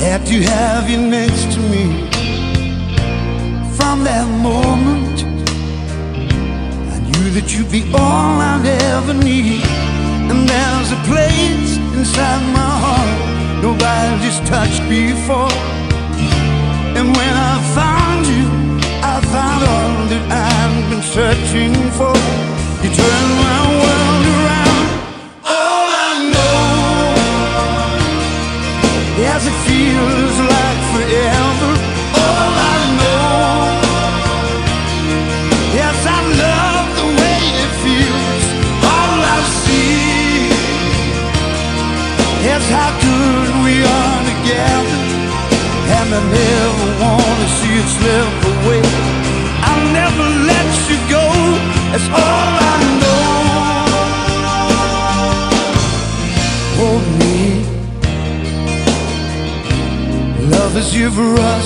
Have 0.00 0.24
to 0.24 0.40
have 0.40 0.88
you 0.88 0.96
next 0.96 1.52
to 1.52 1.60
me? 1.60 2.08
From 3.76 4.04
that 4.04 4.26
moment 4.40 5.22
I 6.94 6.98
knew 7.08 7.28
that 7.36 7.52
you'd 7.52 7.70
be 7.70 7.82
all 7.92 8.40
I'd 8.40 8.64
ever 8.96 9.12
need. 9.12 9.60
And 10.30 10.48
there's 10.48 10.92
a 10.92 11.00
place 11.04 11.76
inside 11.92 12.40
my 12.56 12.72
heart 12.84 13.18
Nobody's 13.60 14.40
touched 14.48 14.84
before. 14.88 15.52
And 16.96 17.14
when 17.14 17.34
I 17.52 17.54
found 17.76 18.24
you 18.32 18.48
I 19.12 19.20
found 19.34 19.60
all 19.72 20.06
that 20.08 20.24
I've 20.32 20.88
been 20.88 21.02
searching 21.02 21.74
for 21.98 22.55
as 29.36 29.46
it 29.46 29.52
feels 29.66 30.45
for 61.16 61.40
us 61.40 61.65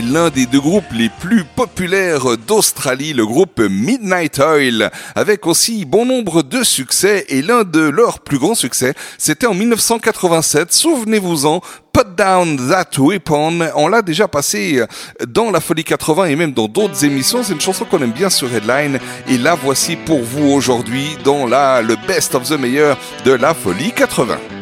est 0.00 0.12
l'un 0.12 0.30
des 0.30 0.46
deux 0.46 0.60
groupes 0.60 0.92
les 0.92 1.08
plus 1.08 1.44
populaires 1.44 2.36
d'Australie, 2.46 3.12
le 3.12 3.26
groupe 3.26 3.60
Midnight 3.60 4.38
Oil, 4.38 4.90
avec 5.14 5.46
aussi 5.46 5.84
bon 5.84 6.06
nombre 6.06 6.42
de 6.42 6.62
succès 6.62 7.26
et 7.28 7.42
l'un 7.42 7.64
de 7.64 7.80
leurs 7.80 8.20
plus 8.20 8.38
grands 8.38 8.54
succès, 8.54 8.94
c'était 9.18 9.46
en 9.46 9.54
1987, 9.54 10.72
souvenez-vous-en, 10.72 11.60
Put 11.92 12.16
Down 12.16 12.56
That 12.70 12.98
Weapon. 12.98 13.68
On 13.74 13.88
l'a 13.88 14.00
déjà 14.00 14.28
passé 14.28 14.82
dans 15.26 15.50
la 15.50 15.60
Folie 15.60 15.84
80 15.84 16.26
et 16.26 16.36
même 16.36 16.52
dans 16.52 16.68
d'autres 16.68 17.04
émissions. 17.04 17.42
C'est 17.42 17.52
une 17.52 17.60
chanson 17.60 17.84
qu'on 17.84 18.00
aime 18.00 18.12
bien 18.12 18.30
sur 18.30 18.52
Headline. 18.54 19.00
Et 19.28 19.38
la 19.38 19.54
voici 19.54 19.96
pour 19.96 20.20
vous 20.22 20.50
aujourd'hui 20.50 21.16
dans 21.24 21.46
la, 21.46 21.82
le 21.82 21.96
best 22.06 22.34
of 22.36 22.48
the 22.48 22.58
meilleur 22.58 22.96
de 23.24 23.32
la 23.32 23.54
Folie 23.54 23.92
80. 23.92 24.59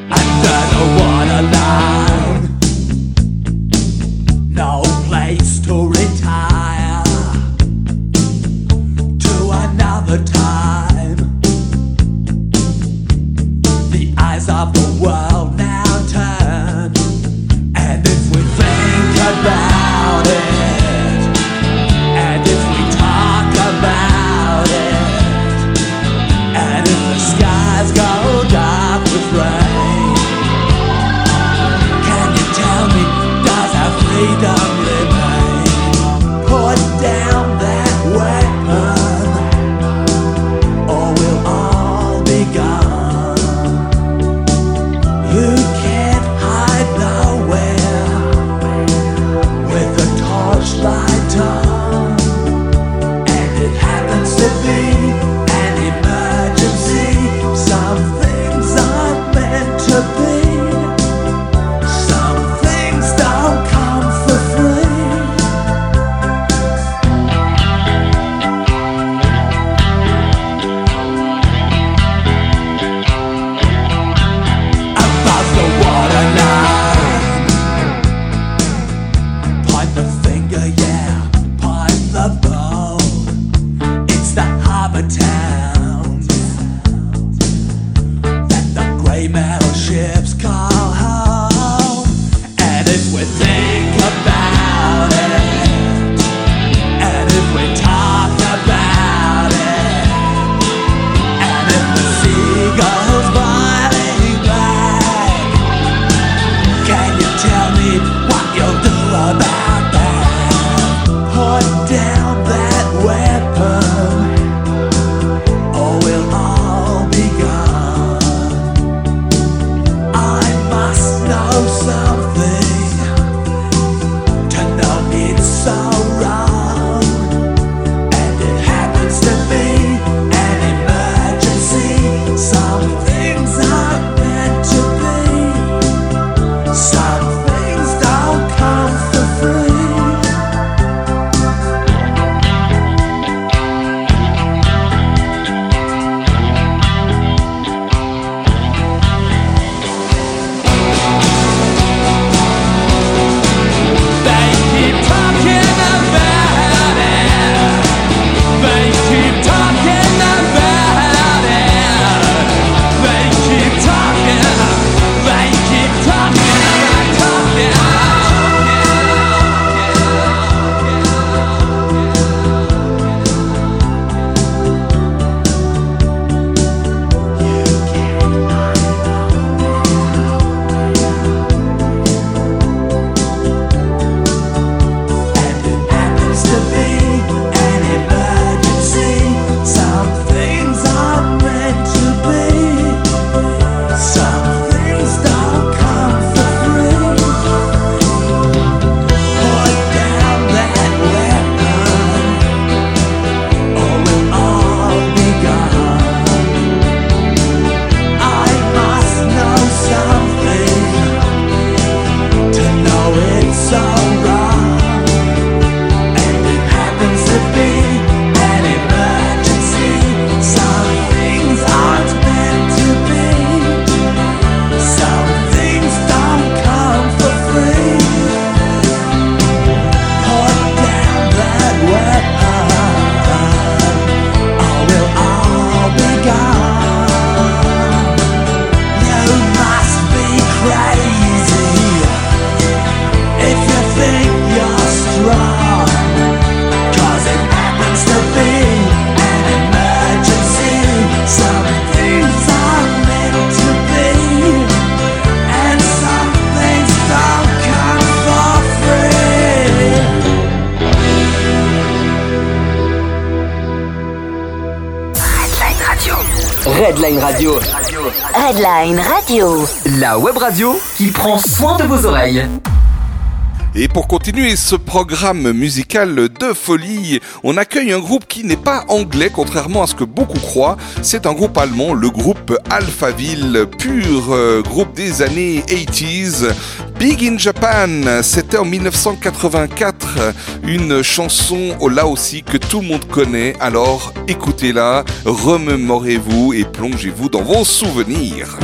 continuer 274.19 274.57
ce 274.57 274.75
programme 274.75 275.53
musical 275.53 276.29
de 276.29 276.53
folie, 276.53 277.21
on 277.45 277.57
accueille 277.57 277.93
un 277.93 278.01
groupe 278.01 278.27
qui 278.27 278.43
n'est 278.43 278.57
pas 278.57 278.85
anglais, 278.89 279.31
contrairement 279.33 279.85
à 279.85 279.87
ce 279.87 279.95
que 279.95 280.03
beaucoup 280.03 280.41
croient. 280.41 280.77
C'est 281.03 281.25
un 281.25 281.33
groupe 281.33 281.57
allemand, 281.57 281.95
le 281.95 282.11
groupe 282.11 282.59
Alphaville, 282.69 283.67
pur 283.79 284.33
euh, 284.33 284.61
groupe 284.61 284.93
des 284.95 285.23
années 285.23 285.63
80s. 285.69 286.53
Big 286.99 287.23
in 287.25 287.39
Japan, 287.39 288.23
c'était 288.23 288.57
en 288.57 288.65
1984, 288.65 290.35
une 290.65 291.01
chanson 291.05 291.77
là 291.89 292.05
aussi 292.09 292.43
que 292.43 292.57
tout 292.57 292.81
le 292.81 292.89
monde 292.89 293.07
connaît. 293.07 293.55
Alors 293.61 294.13
écoutez-la, 294.27 295.05
remémorez-vous 295.27 296.55
et 296.55 296.65
plongez-vous 296.65 297.29
dans 297.29 297.43
vos 297.43 297.65
souvenirs. 297.65 298.59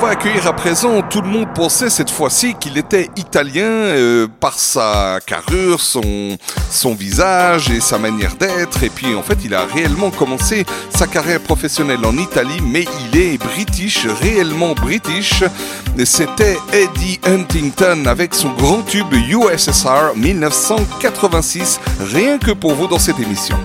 On 0.00 0.02
va 0.02 0.10
accueillir 0.10 0.46
à 0.46 0.52
présent. 0.52 1.02
Tout 1.02 1.22
le 1.22 1.26
monde 1.26 1.48
pensait 1.52 1.90
cette 1.90 2.10
fois-ci 2.10 2.54
qu'il 2.54 2.78
était 2.78 3.10
italien 3.16 3.64
euh, 3.64 4.28
par 4.38 4.56
sa 4.56 5.18
carrure, 5.26 5.80
son, 5.80 6.38
son 6.70 6.94
visage 6.94 7.68
et 7.70 7.80
sa 7.80 7.98
manière 7.98 8.36
d'être. 8.36 8.84
Et 8.84 8.90
puis 8.90 9.16
en 9.16 9.24
fait, 9.24 9.38
il 9.44 9.56
a 9.56 9.64
réellement 9.64 10.10
commencé 10.10 10.64
sa 10.90 11.08
carrière 11.08 11.40
professionnelle 11.40 12.04
en 12.04 12.16
Italie, 12.16 12.60
mais 12.62 12.84
il 13.10 13.20
est 13.20 13.38
british, 13.38 14.06
réellement 14.22 14.74
british. 14.74 15.42
C'était 16.04 16.58
Eddie 16.72 17.18
Huntington 17.26 18.06
avec 18.06 18.34
son 18.34 18.52
grand 18.52 18.82
tube 18.82 19.12
USSR 19.12 20.14
1986, 20.14 21.80
rien 22.12 22.38
que 22.38 22.52
pour 22.52 22.74
vous 22.74 22.86
dans 22.86 23.00
cette 23.00 23.18
émission. 23.18 23.56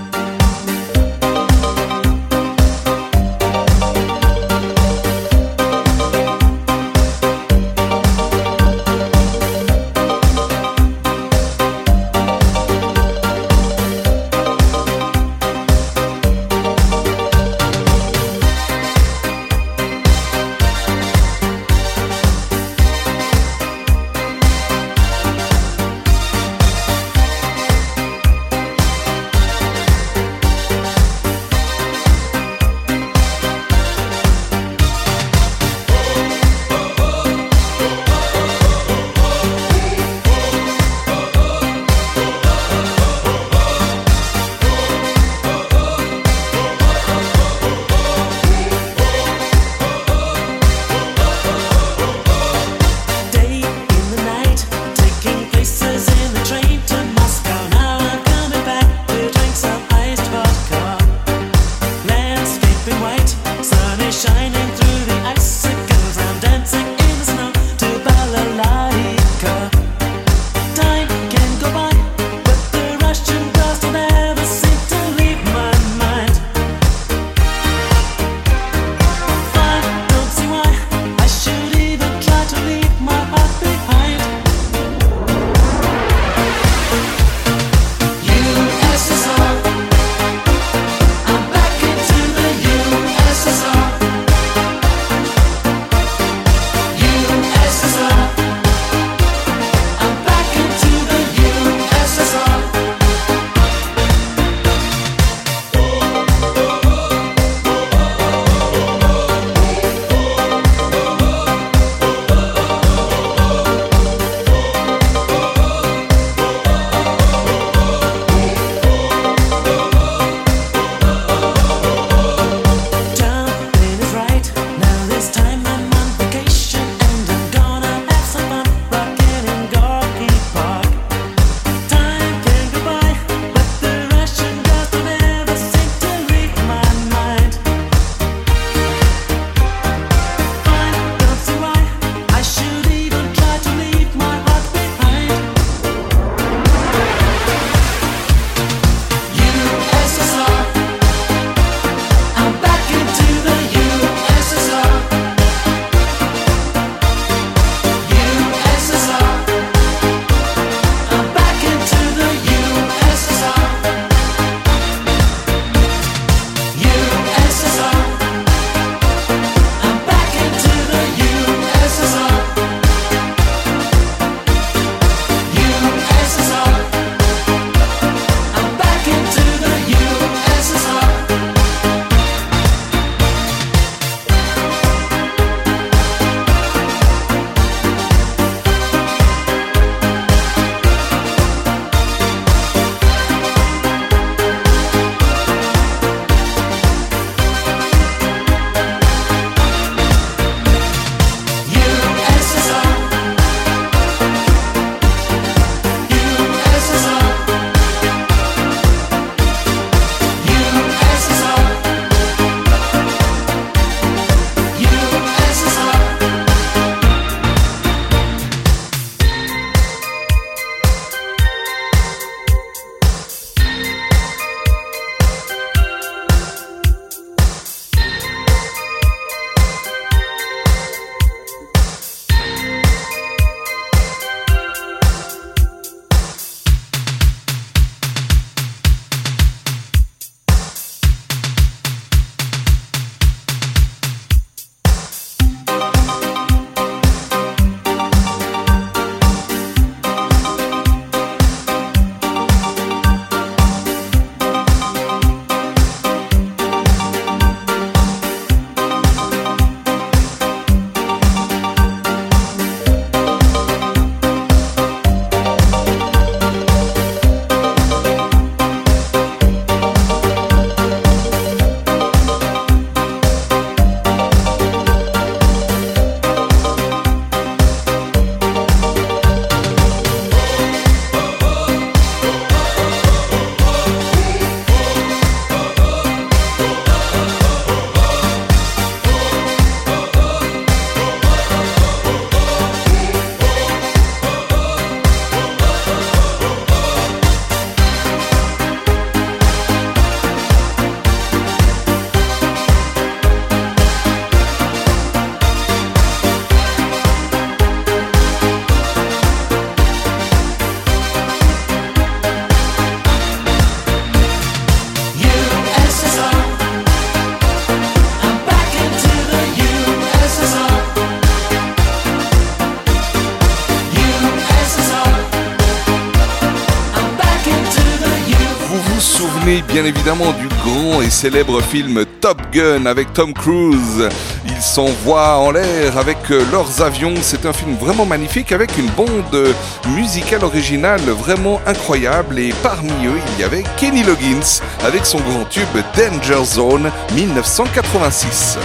bien 329.62 329.86
évidemment 329.86 330.32
du 330.34 330.47
grand 330.47 331.01
et 331.01 331.10
célèbre 331.10 331.62
film 331.62 332.06
Top 332.22 332.41
Gun 332.51 332.86
avec 332.86 333.14
Tom 333.14 333.34
Cruise. 333.34 334.10
Ils 334.45 334.62
s'envoient 334.62 335.38
en 335.38 335.51
l'air 335.51 335.97
avec 335.97 336.18
euh, 336.32 336.43
leurs 336.51 336.82
avions. 336.82 337.14
C'est 337.22 337.45
un 337.45 337.54
film 337.54 337.76
vraiment 337.76 338.06
magnifique 338.06 338.51
avec 338.51 338.78
une 338.78 338.89
bande 338.91 339.54
musicale 339.89 340.43
originale 340.43 341.01
vraiment 341.01 341.62
incroyable. 341.68 342.39
Et 342.39 342.54
parmi 342.64 342.91
eux, 343.06 343.20
il 343.34 343.41
y 343.41 343.43
avait 343.43 343.64
Kenny 343.78 344.04
Loggins 344.04 344.62
avec 344.84 345.06
son 345.06 345.20
grand 345.20 345.45
tube 345.45 345.68
Danger 345.95 346.43
Zone 346.45 346.89
1986. 347.14 348.58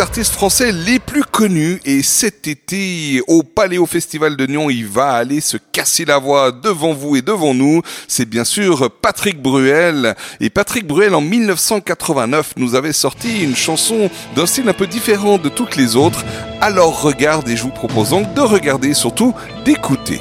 Artistes 0.00 0.32
français 0.32 0.72
les 0.72 0.98
plus 0.98 1.24
connus 1.24 1.80
et 1.84 2.02
cet 2.02 2.48
été 2.48 3.20
au 3.26 3.42
Paléo 3.42 3.84
Festival 3.86 4.36
de 4.36 4.46
Nyon, 4.46 4.70
il 4.70 4.86
va 4.86 5.12
aller 5.12 5.40
se 5.40 5.56
casser 5.56 6.04
la 6.04 6.18
voix 6.18 6.52
devant 6.52 6.92
vous 6.92 7.16
et 7.16 7.22
devant 7.22 7.52
nous. 7.52 7.82
C'est 8.08 8.24
bien 8.24 8.44
sûr 8.44 8.90
Patrick 8.90 9.42
Bruel. 9.42 10.14
Et 10.40 10.50
Patrick 10.50 10.86
Bruel 10.86 11.14
en 11.14 11.20
1989 11.20 12.54
nous 12.56 12.74
avait 12.74 12.92
sorti 12.92 13.42
une 13.42 13.56
chanson 13.56 14.10
d'un 14.34 14.46
style 14.46 14.68
un 14.68 14.72
peu 14.72 14.86
différent 14.86 15.38
de 15.38 15.48
toutes 15.48 15.76
les 15.76 15.96
autres. 15.96 16.24
Alors 16.60 17.02
regarde 17.02 17.48
et 17.48 17.56
je 17.56 17.62
vous 17.62 17.70
propose 17.70 18.10
donc 18.10 18.32
de 18.34 18.40
regarder 18.40 18.94
surtout 18.94 19.34
d'écouter. 19.64 20.20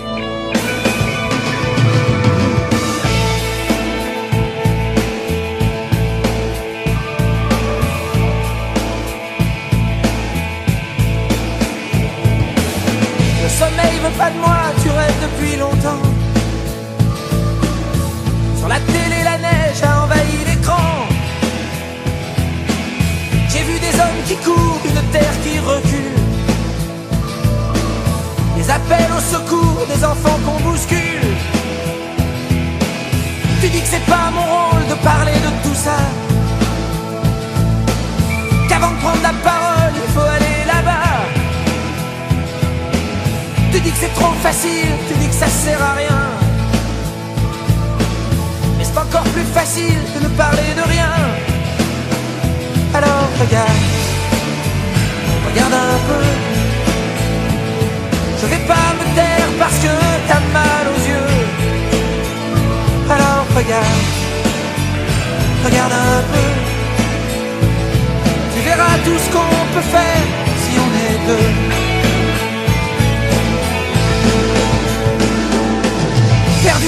Facile 49.53 49.99
de 50.15 50.19
ne 50.23 50.29
parler 50.29 50.71
de 50.75 50.83
rien. 50.93 51.13
Alors 52.93 53.27
regarde, 53.39 53.83
regarde 55.47 55.73
un 55.73 55.97
peu. 56.09 56.23
Je 58.41 58.45
vais 58.47 58.63
pas 58.67 58.89
me 58.99 59.05
taire 59.15 59.49
parce 59.59 59.77
que 59.83 59.93
t'as 60.27 60.43
mal 60.57 60.83
aux 60.93 61.01
yeux. 61.11 61.33
Alors 63.09 63.45
regarde, 63.55 64.01
regarde 65.65 65.93
un 65.93 66.21
peu. 66.31 66.47
Tu 68.53 68.61
verras 68.69 68.97
tout 69.05 69.19
ce 69.23 69.29
qu'on 69.33 69.57
peut 69.73 69.87
faire 69.97 70.23
si 70.63 70.71
on 70.85 70.89
est 71.05 71.17
deux. 71.27 71.70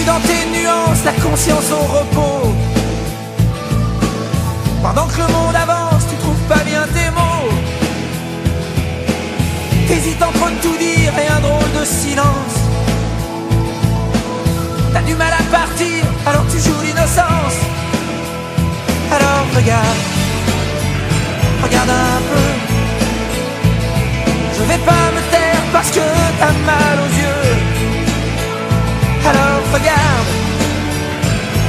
Dans 0.06 0.20
tes 0.20 0.46
nuances, 0.52 1.06
la 1.06 1.14
conscience 1.14 1.72
au 1.72 1.78
repos. 1.78 2.54
Pendant 4.82 5.08
que 5.08 5.18
le 5.18 5.28
monde 5.28 5.56
avance, 5.56 6.04
tu 6.10 6.16
trouves 6.18 6.44
pas 6.50 6.64
bien 6.66 6.84
tes 6.94 7.10
mots. 7.12 7.50
T'hésites 9.88 10.22
entre 10.22 10.52
tout 10.62 10.78
dire 10.78 11.14
et 11.18 11.28
un 11.32 11.40
drôle 11.40 11.72
de 11.80 11.86
silence. 11.86 12.56
T'as 14.92 15.04
du 15.04 15.16
mal 15.16 15.32
à 15.32 15.44
partir, 15.50 16.04
alors 16.26 16.46
tu 16.52 16.60
joues 16.60 16.82
l'innocence. 16.84 17.58
Alors 19.10 19.46
regarde, 19.56 20.02
regarde 21.64 21.90
un 21.90 22.22
peu. 22.30 22.50
Je 24.58 24.64
vais 24.64 24.84
pas 24.86 25.06
me 25.16 25.32
taire 25.32 25.64
parce 25.72 25.92
que 25.92 26.06
t'as 26.40 26.52
mal 26.66 27.00
aux 27.00 27.14
yeux. 27.20 27.73
Alors 29.26 29.62
regarde, 29.74 30.28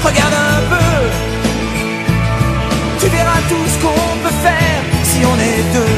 regarde 0.03 0.35
un 0.35 0.61
peu. 0.71 0.95
Tu 3.01 3.07
verras 3.09 3.41
tout 3.49 3.67
ce 3.69 3.79
qu'on 3.83 4.17
peut 4.23 4.37
faire 4.43 4.83
si 5.05 5.19
on 5.25 5.37
est 5.39 5.63
deux. 5.73 5.97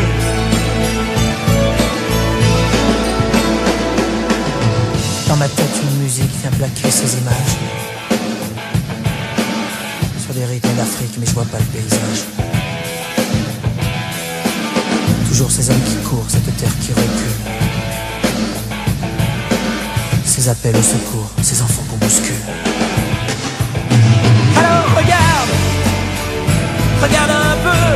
Dans 5.28 5.36
ma 5.36 5.48
tête, 5.48 5.80
une 5.82 6.02
musique 6.02 6.30
vient 6.42 6.50
plaquer 6.52 6.90
ces 6.90 7.18
images. 7.18 7.56
Sur 10.24 10.34
des 10.34 10.44
rythmes 10.44 10.74
d'Afrique, 10.76 11.14
mais 11.18 11.26
je 11.26 11.32
vois 11.32 11.44
pas 11.44 11.58
le 11.58 11.64
paysage. 11.64 12.24
Toujours 15.28 15.50
ces 15.50 15.70
hommes 15.70 15.84
qui 15.86 15.96
courent, 16.08 16.26
cette 16.28 16.56
terre 16.56 16.78
qui 16.80 16.92
recule. 16.92 17.55
Appels 20.48 20.76
au 20.76 20.82
secours, 20.82 21.28
ces 21.42 21.60
enfants 21.60 21.82
qu'on 21.90 21.96
bouscule. 21.96 22.34
Alors 24.56 24.84
regarde, 24.96 25.50
regarde 27.02 27.30
un 27.30 27.56
peu. 27.64 27.86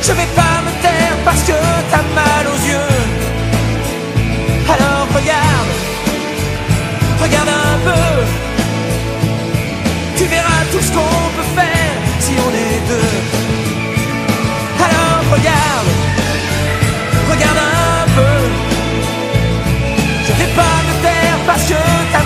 Je 0.00 0.12
vais 0.12 0.30
pas 0.34 0.62
me 0.64 0.70
taire 0.80 1.16
parce 1.26 1.42
que 1.42 1.52
t'as 1.90 2.04
mal 2.14 2.46
aux 2.46 2.60
yeux. 2.72 2.96
Alors 4.66 5.06
regarde, 5.14 5.72
regarde 7.20 7.48
un 7.48 7.78
peu. 7.84 8.24
Tu 10.16 10.24
verras 10.24 10.64
tout 10.72 10.80
ce 10.80 10.90
qu'on 10.90 11.28
peut 11.36 11.50
faire 11.54 11.96
si 12.20 12.32
on 12.32 12.50
est 12.54 12.80
deux. 12.88 13.12
Alors 14.78 15.20
regarde 15.32 15.65
parce 21.46 21.64
que 21.68 21.74
t'as 22.12 22.25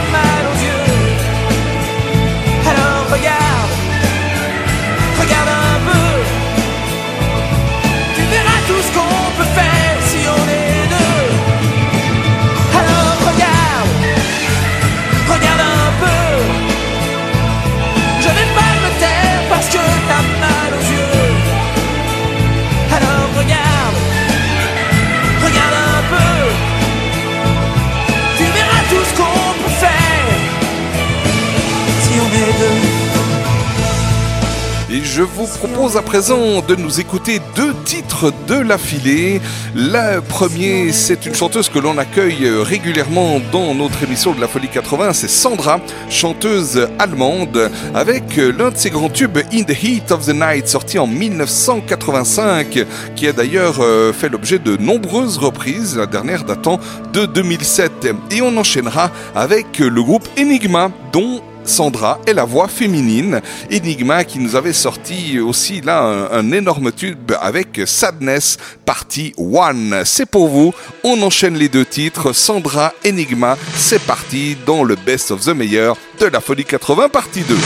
Et 34.92 35.04
je 35.04 35.22
vous 35.22 35.46
propose 35.46 35.96
à 35.96 36.02
présent 36.02 36.62
de 36.66 36.74
nous 36.74 36.98
écouter 36.98 37.40
deux 37.54 37.72
titres 37.84 38.32
de 38.48 38.56
l'affilée. 38.56 39.40
Le 39.76 40.18
premier, 40.18 40.90
c'est 40.90 41.26
une 41.26 41.34
chanteuse 41.34 41.68
que 41.68 41.78
l'on 41.78 41.96
accueille 41.96 42.48
régulièrement 42.48 43.40
dans 43.52 43.72
notre 43.72 44.02
émission 44.02 44.32
de 44.32 44.40
la 44.40 44.48
Folie 44.48 44.66
80, 44.66 45.12
c'est 45.12 45.30
Sandra, 45.30 45.80
chanteuse 46.08 46.88
allemande, 46.98 47.70
avec 47.94 48.36
l'un 48.36 48.72
de 48.72 48.76
ses 48.76 48.90
grands 48.90 49.10
tubes 49.10 49.38
In 49.52 49.62
the 49.62 49.80
Heat 49.80 50.10
of 50.10 50.26
the 50.26 50.34
Night, 50.34 50.66
sorti 50.66 50.98
en 50.98 51.06
1985, 51.06 52.84
qui 53.14 53.28
a 53.28 53.32
d'ailleurs 53.32 53.76
euh, 53.78 54.12
fait 54.12 54.28
l'objet 54.28 54.58
de 54.58 54.76
nombreuses 54.76 55.38
reprises, 55.38 55.96
la 55.96 56.06
dernière 56.06 56.42
datant 56.42 56.80
de 57.12 57.26
2007. 57.26 58.08
Et 58.32 58.42
on 58.42 58.56
enchaînera 58.56 59.12
avec 59.36 59.78
le 59.78 60.02
groupe 60.02 60.28
Enigma, 60.36 60.90
dont 61.12 61.42
Sandra 61.70 62.20
est 62.26 62.34
la 62.34 62.44
voix 62.44 62.66
féminine. 62.66 63.40
Enigma 63.72 64.24
qui 64.24 64.40
nous 64.40 64.56
avait 64.56 64.72
sorti 64.72 65.38
aussi 65.38 65.80
là 65.80 66.02
un, 66.02 66.30
un 66.32 66.52
énorme 66.52 66.90
tube 66.90 67.32
avec 67.40 67.80
Sadness 67.86 68.58
partie 68.84 69.32
1. 69.38 70.04
C'est 70.04 70.26
pour 70.26 70.48
vous, 70.48 70.74
on 71.04 71.22
enchaîne 71.22 71.56
les 71.56 71.68
deux 71.68 71.84
titres. 71.86 72.32
Sandra, 72.32 72.92
Enigma, 73.06 73.56
c'est 73.76 74.02
parti 74.02 74.56
dans 74.66 74.82
le 74.82 74.96
Best 74.96 75.30
of 75.30 75.44
the 75.44 75.54
Meilleur 75.54 75.96
de 76.18 76.26
la 76.26 76.40
Folie 76.40 76.64
80 76.64 77.08
partie 77.08 77.42
2. 77.42 77.56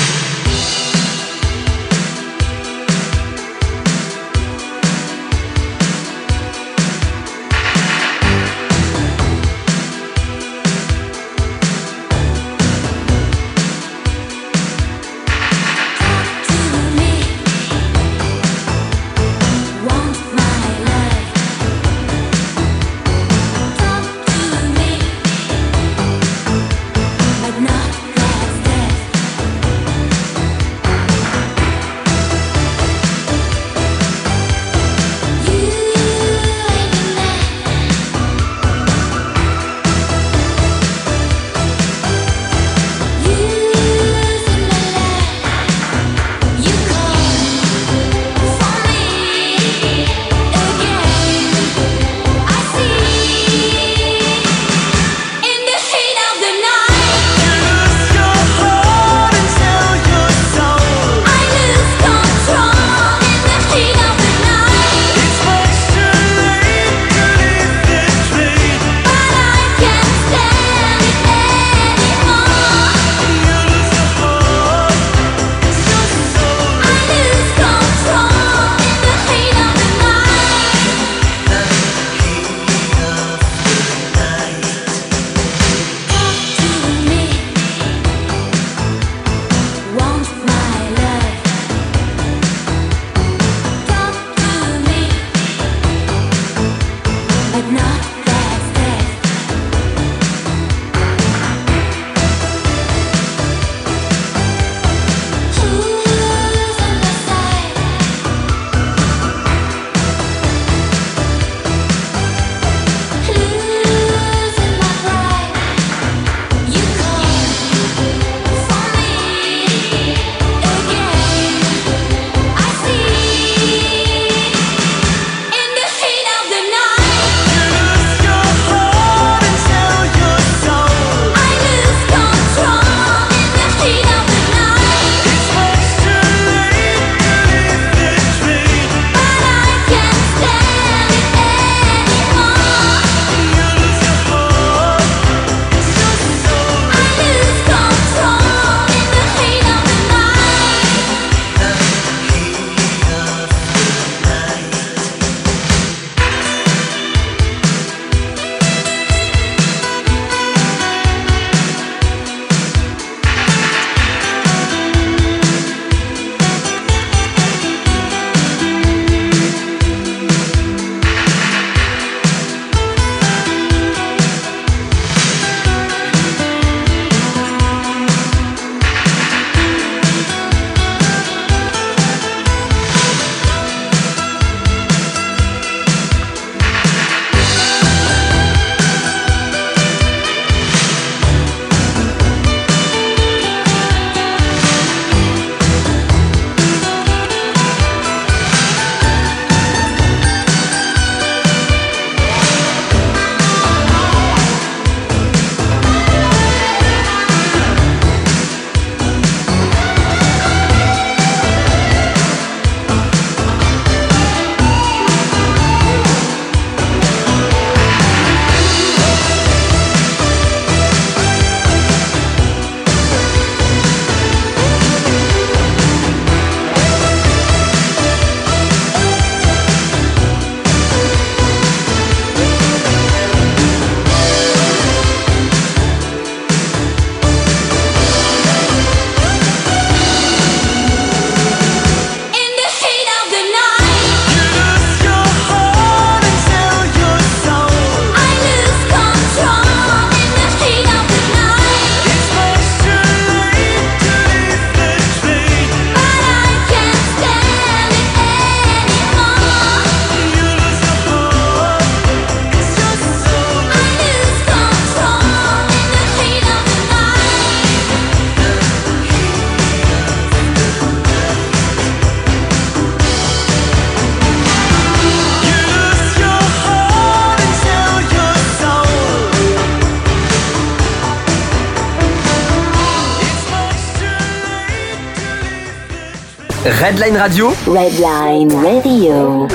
Redline 286.85 287.17
Radio, 287.17 287.55
Redline 287.67 288.53
Radio. 288.63 289.49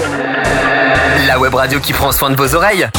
la 1.27 1.37
web 1.37 1.53
radio 1.53 1.79
qui 1.79 1.93
prend 1.93 2.11
soin 2.11 2.31
de 2.31 2.35
vos 2.35 2.55
oreilles. 2.55 2.89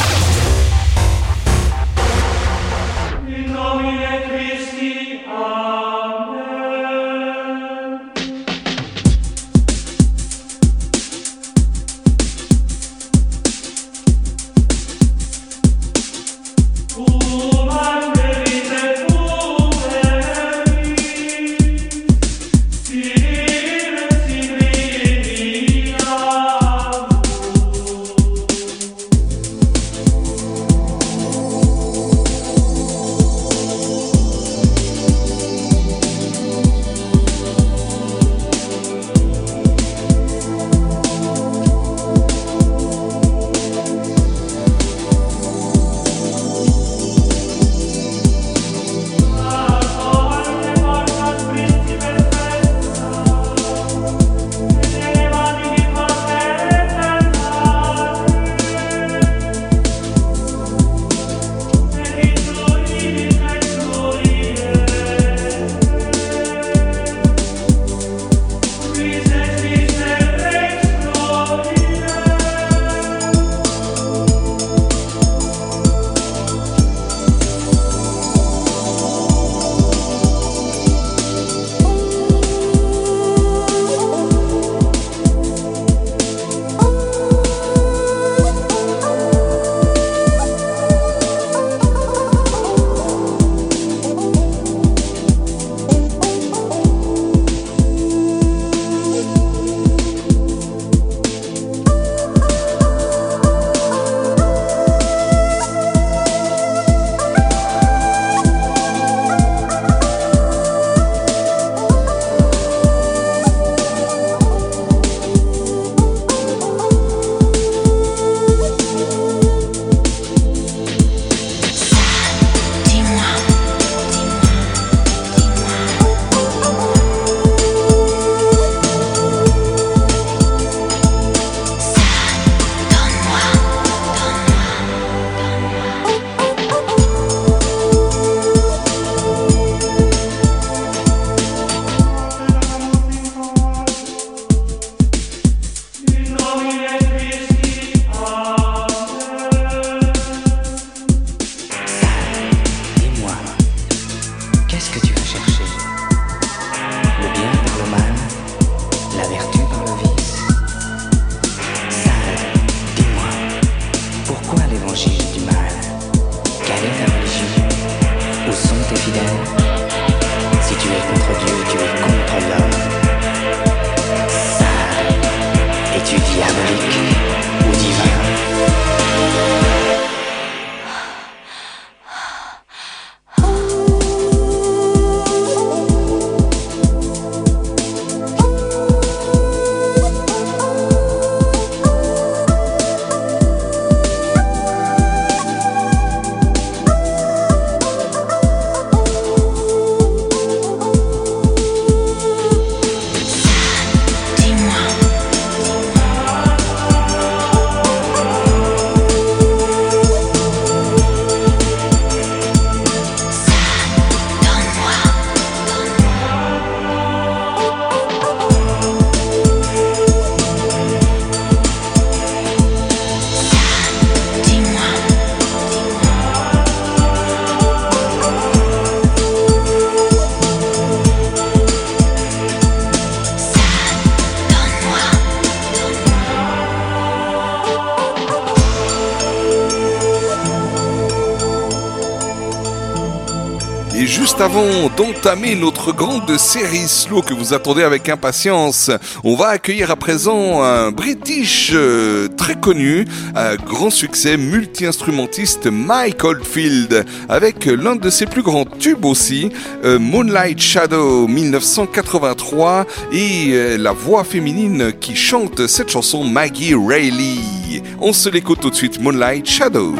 Avant 244.41 244.89
d'entamer 244.97 245.55
notre 245.55 245.93
grande 245.93 246.35
série 246.37 246.87
slow 246.87 247.21
que 247.21 247.33
vous 247.33 247.53
attendez 247.53 247.83
avec 247.83 248.09
impatience, 248.09 248.89
on 249.23 249.35
va 249.35 249.49
accueillir 249.49 249.91
à 249.91 249.95
présent 249.95 250.63
un 250.63 250.91
British 250.91 251.71
euh, 251.75 252.27
très 252.27 252.55
connu, 252.55 253.05
un 253.35 253.55
grand 253.55 253.91
succès 253.91 254.37
multi-instrumentiste 254.37 255.67
Mike 255.67 256.23
Oldfield, 256.23 257.05
avec 257.29 257.65
l'un 257.65 257.95
de 257.95 258.09
ses 258.09 258.25
plus 258.25 258.41
grands 258.41 258.65
tubes 258.65 259.05
aussi, 259.05 259.51
euh, 259.85 259.99
Moonlight 259.99 260.59
Shadow 260.59 261.27
1983, 261.27 262.87
et 263.11 263.49
euh, 263.51 263.77
la 263.77 263.91
voix 263.91 264.23
féminine 264.23 264.91
qui 264.99 265.15
chante 265.15 265.67
cette 265.67 265.91
chanson 265.91 266.23
Maggie 266.23 266.73
Rayleigh. 266.73 267.83
On 267.99 268.11
se 268.11 268.27
l'écoute 268.29 268.59
tout 268.61 268.71
de 268.71 268.75
suite, 268.75 268.99
Moonlight 268.99 269.47
Shadow. 269.47 269.93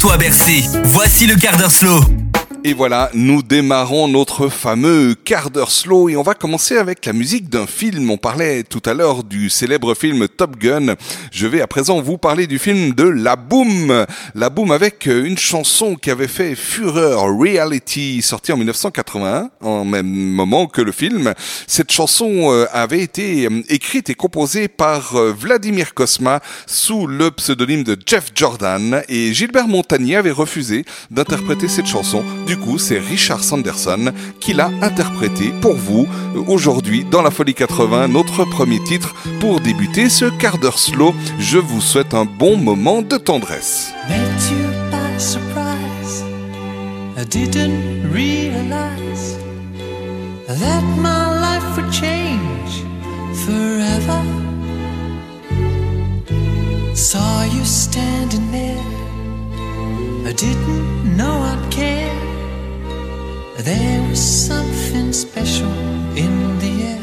Laisse-toi 0.00 0.16
bercer. 0.16 0.62
Voici 0.84 1.26
le 1.26 1.36
quart 1.36 1.58
d'heure 1.58 1.70
slow. 1.70 2.00
Et 2.62 2.74
voilà, 2.74 3.10
nous 3.14 3.42
démarrons 3.42 4.08
notre 4.08 4.48
fameux 4.48 5.14
quart 5.14 5.50
d'heure 5.50 5.70
slow 5.70 6.08
et 6.08 6.16
on 6.16 6.22
va 6.22 6.34
commencer 6.34 6.76
avec 6.76 7.04
la 7.06 7.12
musique 7.12 7.48
d'un 7.48 7.66
film. 7.66 8.10
On 8.10 8.18
parlait 8.18 8.62
tout 8.62 8.82
à 8.84 8.94
l'heure 8.94 9.24
du 9.24 9.50
célèbre 9.50 9.94
film 9.94 10.28
Top 10.28 10.56
Gun. 10.56 10.94
Je 11.40 11.46
vais 11.46 11.62
à 11.62 11.66
présent 11.66 12.02
vous 12.02 12.18
parler 12.18 12.46
du 12.46 12.58
film 12.58 12.92
de 12.92 13.04
La 13.04 13.34
Boom. 13.34 14.04
La 14.34 14.50
Boom 14.50 14.72
avec 14.72 15.06
une 15.06 15.38
chanson 15.38 15.94
qui 15.94 16.10
avait 16.10 16.28
fait 16.28 16.54
fureur, 16.54 17.34
Reality, 17.34 18.20
sortie 18.20 18.52
en 18.52 18.58
1981, 18.58 19.48
en 19.62 19.86
même 19.86 20.06
moment 20.06 20.66
que 20.66 20.82
le 20.82 20.92
film. 20.92 21.32
Cette 21.66 21.92
chanson 21.92 22.52
euh, 22.52 22.66
avait 22.74 23.00
été 23.00 23.46
euh, 23.46 23.62
écrite 23.70 24.10
et 24.10 24.14
composée 24.14 24.68
par 24.68 25.16
euh, 25.16 25.32
Vladimir 25.32 25.94
Kosma 25.94 26.40
sous 26.66 27.06
le 27.06 27.30
pseudonyme 27.30 27.84
de 27.84 27.96
Jeff 28.04 28.32
Jordan 28.34 29.02
et 29.08 29.32
Gilbert 29.32 29.66
Montagnier 29.66 30.16
avait 30.16 30.30
refusé 30.30 30.84
d'interpréter 31.10 31.68
cette 31.68 31.86
chanson. 31.86 32.22
Du 32.46 32.58
coup, 32.58 32.76
c'est 32.76 32.98
Richard 32.98 33.42
Sanderson 33.42 34.12
qui 34.40 34.52
l'a 34.52 34.70
interprété 34.82 35.54
pour 35.62 35.74
vous 35.74 36.06
euh, 36.36 36.42
aujourd'hui 36.48 37.06
dans 37.10 37.22
la 37.22 37.30
Folie 37.30 37.54
80, 37.54 38.08
notre 38.08 38.44
premier 38.44 38.82
titre 38.84 39.14
pour 39.40 39.60
débuter 39.60 40.10
ce 40.10 40.26
quart 40.26 40.58
d'heure 40.58 40.78
slow. 40.78 41.14
Je 41.38 41.58
vous 41.58 41.80
souhaite 41.80 42.14
un 42.14 42.24
bon 42.24 42.56
moment 42.56 43.02
de 43.02 43.16
tendresse. 43.16 43.92
Saw 56.94 57.44
you 57.44 57.64
standing 57.64 58.52
there. 58.52 58.84
I 60.26 60.32
didn't 60.32 61.16
know 61.16 61.42
I'd 61.42 61.70
care. 61.70 62.14
There 63.58 64.02
was 64.08 64.20
something 64.20 65.12
special 65.12 65.72
in 66.14 66.58
the 66.58 66.82
air. 66.82 67.00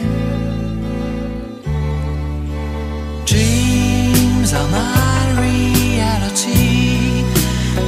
Dreams 4.48 4.64
are 4.64 4.72
my 4.72 5.42
reality, 5.42 6.54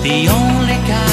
the 0.04 0.28
only 0.28 0.76
kind 0.86 1.09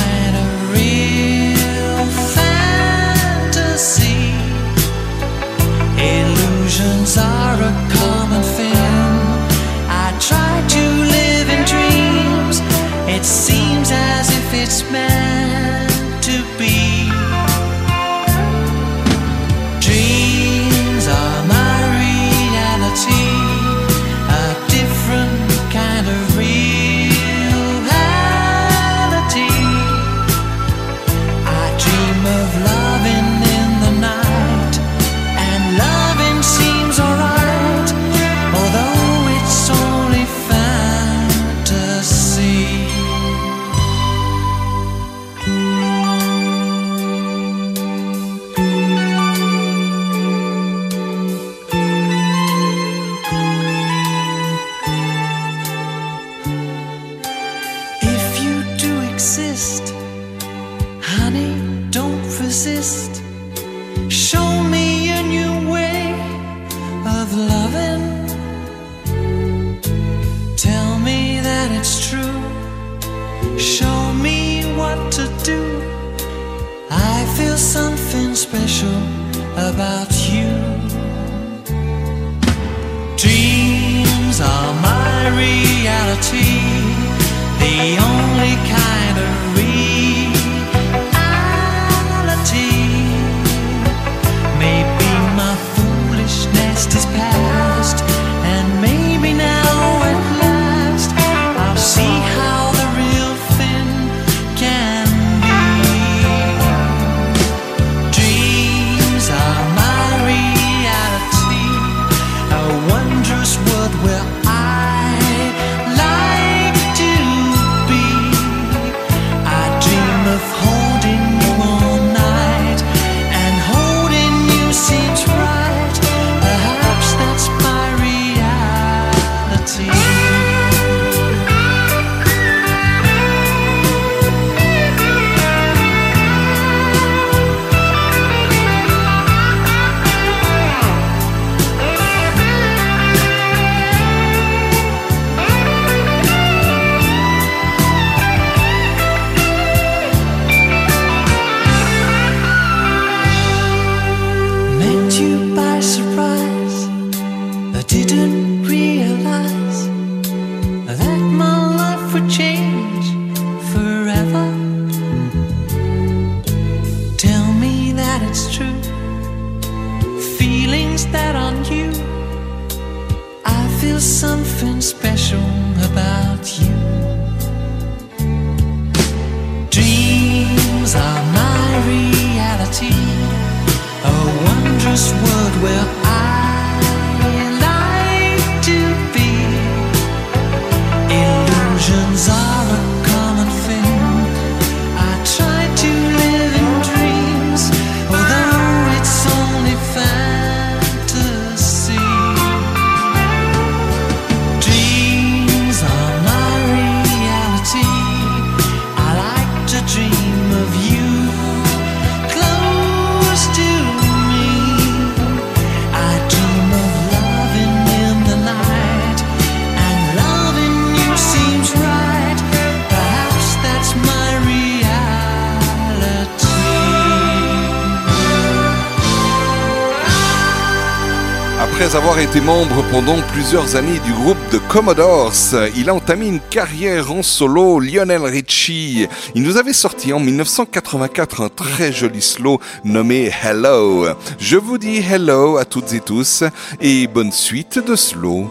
été 232.30 232.40
membre 232.40 232.82
pendant 232.90 233.20
plusieurs 233.32 233.76
années 233.76 234.00
du 234.00 234.12
groupe 234.12 234.38
The 234.50 234.58
Commodores, 234.68 235.54
il 235.76 235.88
a 235.88 235.94
entamé 235.94 236.26
une 236.26 236.40
carrière 236.40 237.12
en 237.12 237.22
solo, 237.22 237.78
Lionel 237.78 238.22
Richie. 238.22 239.06
Il 239.36 239.42
nous 239.42 239.58
avait 239.58 239.72
sorti 239.72 240.12
en 240.12 240.18
1984 240.18 241.42
un 241.42 241.48
très 241.48 241.92
joli 241.92 242.22
slow 242.22 242.60
nommé 242.84 243.30
Hello. 243.42 244.08
Je 244.38 244.56
vous 244.56 244.78
dis 244.78 244.96
hello 244.98 245.56
à 245.56 245.64
toutes 245.64 245.92
et 245.92 246.00
tous 246.00 246.42
et 246.80 247.06
bonne 247.06 247.32
suite 247.32 247.78
de 247.78 247.94
slow. 247.94 248.50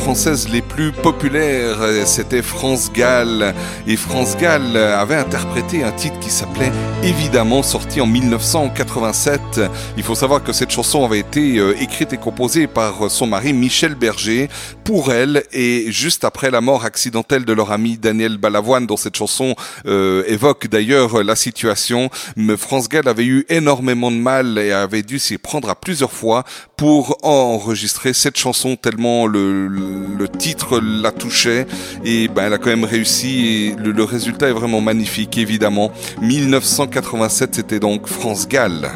Françaises 0.00 0.48
les 0.48 0.62
plus 0.62 0.92
populaires, 0.92 1.82
euh, 1.82 2.04
c'était 2.06 2.40
France 2.40 2.90
Gall. 2.92 3.54
Et 3.86 3.96
France 3.96 4.36
Gall 4.38 4.76
avait 4.76 5.16
interprété 5.16 5.84
un 5.84 5.92
titre 5.92 6.18
qui 6.20 6.30
s'appelait 6.30 6.72
Évidemment, 7.02 7.62
sorti 7.62 8.00
en 8.00 8.06
1987. 8.06 9.49
Il 9.96 10.02
faut 10.02 10.14
savoir 10.14 10.42
que 10.42 10.52
cette 10.52 10.70
chanson 10.70 11.04
avait 11.04 11.18
été 11.20 11.58
euh, 11.58 11.74
écrite 11.80 12.12
et 12.12 12.16
composée 12.18 12.66
par 12.66 13.10
son 13.10 13.26
mari 13.26 13.52
Michel 13.52 13.94
Berger 13.94 14.48
pour 14.84 15.12
elle 15.12 15.44
et 15.52 15.90
juste 15.90 16.24
après 16.24 16.50
la 16.50 16.60
mort 16.60 16.84
accidentelle 16.84 17.44
de 17.44 17.52
leur 17.52 17.72
ami 17.72 17.96
Daniel 17.98 18.36
Balavoine, 18.38 18.86
dont 18.86 18.96
cette 18.96 19.16
chanson 19.16 19.54
euh, 19.86 20.22
évoque 20.26 20.68
d'ailleurs 20.68 21.22
la 21.22 21.36
situation. 21.36 22.10
Mais 22.36 22.56
France 22.56 22.88
Gall 22.88 23.08
avait 23.08 23.24
eu 23.24 23.44
énormément 23.48 24.10
de 24.10 24.16
mal 24.16 24.58
et 24.58 24.72
avait 24.72 25.02
dû 25.02 25.18
s'y 25.18 25.38
prendre 25.38 25.68
à 25.70 25.74
plusieurs 25.74 26.12
fois 26.12 26.44
pour 26.76 27.18
enregistrer 27.22 28.12
cette 28.12 28.38
chanson 28.38 28.76
tellement 28.76 29.26
le, 29.26 29.66
le- 29.68 30.06
le 30.18 30.28
titre 30.28 30.80
la 30.80 31.12
touchait 31.12 31.66
et 32.04 32.28
ben 32.28 32.44
elle 32.46 32.52
a 32.54 32.58
quand 32.58 32.70
même 32.70 32.84
réussi 32.84 33.46
et 33.46 33.74
le, 33.82 33.92
le 33.92 34.04
résultat 34.04 34.48
est 34.48 34.52
vraiment 34.52 34.80
magnifique 34.80 35.38
évidemment. 35.38 35.90
1987 36.20 37.54
c'était 37.54 37.80
donc 37.80 38.06
France 38.06 38.48
Gall 38.48 38.90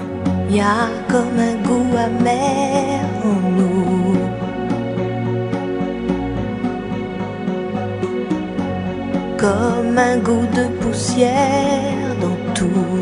Y 0.51 0.61
a 0.61 0.89
comme 1.09 1.39
un 1.39 1.57
goût 1.67 1.97
amer 1.97 3.01
en 3.25 3.41
nous. 3.59 4.15
Comme 9.39 9.99
un 9.99 10.19
goût 10.19 10.47
de 10.55 10.65
poussière 10.81 12.15
dans 12.21 12.39
tout. 12.55 13.01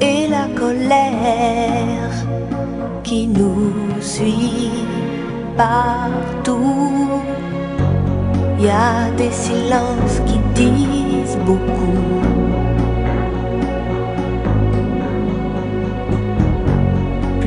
Et 0.00 0.28
la 0.28 0.46
colère 0.58 2.14
qui 3.02 3.26
nous 3.26 3.72
suit 4.00 4.70
partout. 5.56 6.90
y 8.60 8.68
a 8.68 9.10
des 9.16 9.32
silences 9.32 10.20
qui 10.26 10.38
disent 10.54 11.38
beaucoup. 11.46 12.29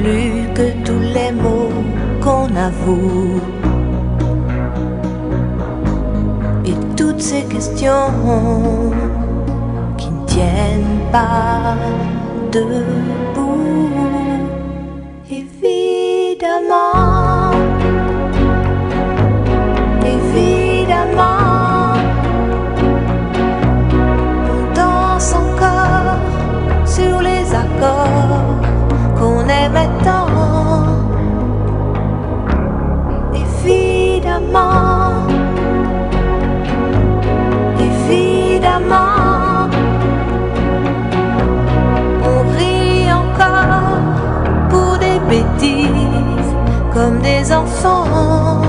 Plus 0.03 0.51
que 0.53 0.67
tous 0.83 0.99
les 0.99 1.31
mots 1.31 1.71
qu'on 2.21 2.53
avoue. 2.57 3.39
Et 6.65 6.75
toutes 6.97 7.21
ces 7.21 7.43
questions 7.43 8.91
qui 9.97 10.09
ne 10.09 10.25
tiennent 10.25 10.99
pas 11.09 11.77
debout. 12.51 13.89
Évidemment, 15.31 16.81
évidemment, 20.05 21.32
bêtises 45.33 46.53
comme 46.93 47.19
des 47.21 47.51
enfants, 47.51 48.61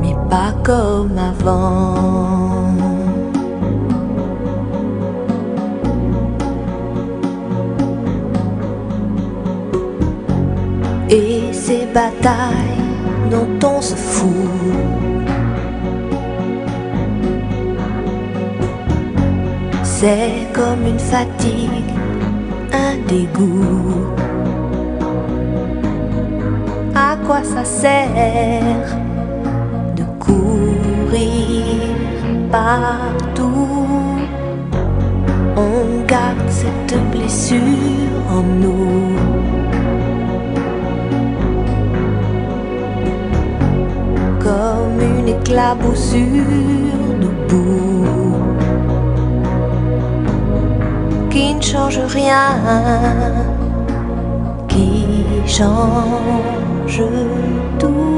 mais 0.00 0.16
pas 0.30 0.52
comme 0.62 1.16
avant. 1.18 2.72
Et 11.10 11.52
ces 11.52 11.84
batailles 11.92 12.88
dont 13.30 13.68
on 13.68 13.80
se 13.80 13.94
fout. 13.94 14.30
C'est 19.82 20.48
comme 20.54 20.86
une 20.86 20.98
fatigue, 20.98 21.81
À 26.94 27.16
quoi 27.26 27.42
ça 27.42 27.62
sert 27.62 28.96
de 29.94 30.04
courir 30.18 31.66
partout? 32.50 34.16
On 35.56 36.06
garde 36.06 36.48
cette 36.48 36.96
blessure 37.10 37.58
en 38.30 38.42
nous. 38.62 39.18
Comme 44.40 45.00
une 45.18 45.28
éclaboussure 45.28 46.46
debout 47.20 48.21
qui 48.21 48.21
ne 51.62 51.66
change 51.66 52.00
rien, 52.08 52.48
qui 54.68 55.24
change 55.46 57.02
tout? 57.78 58.11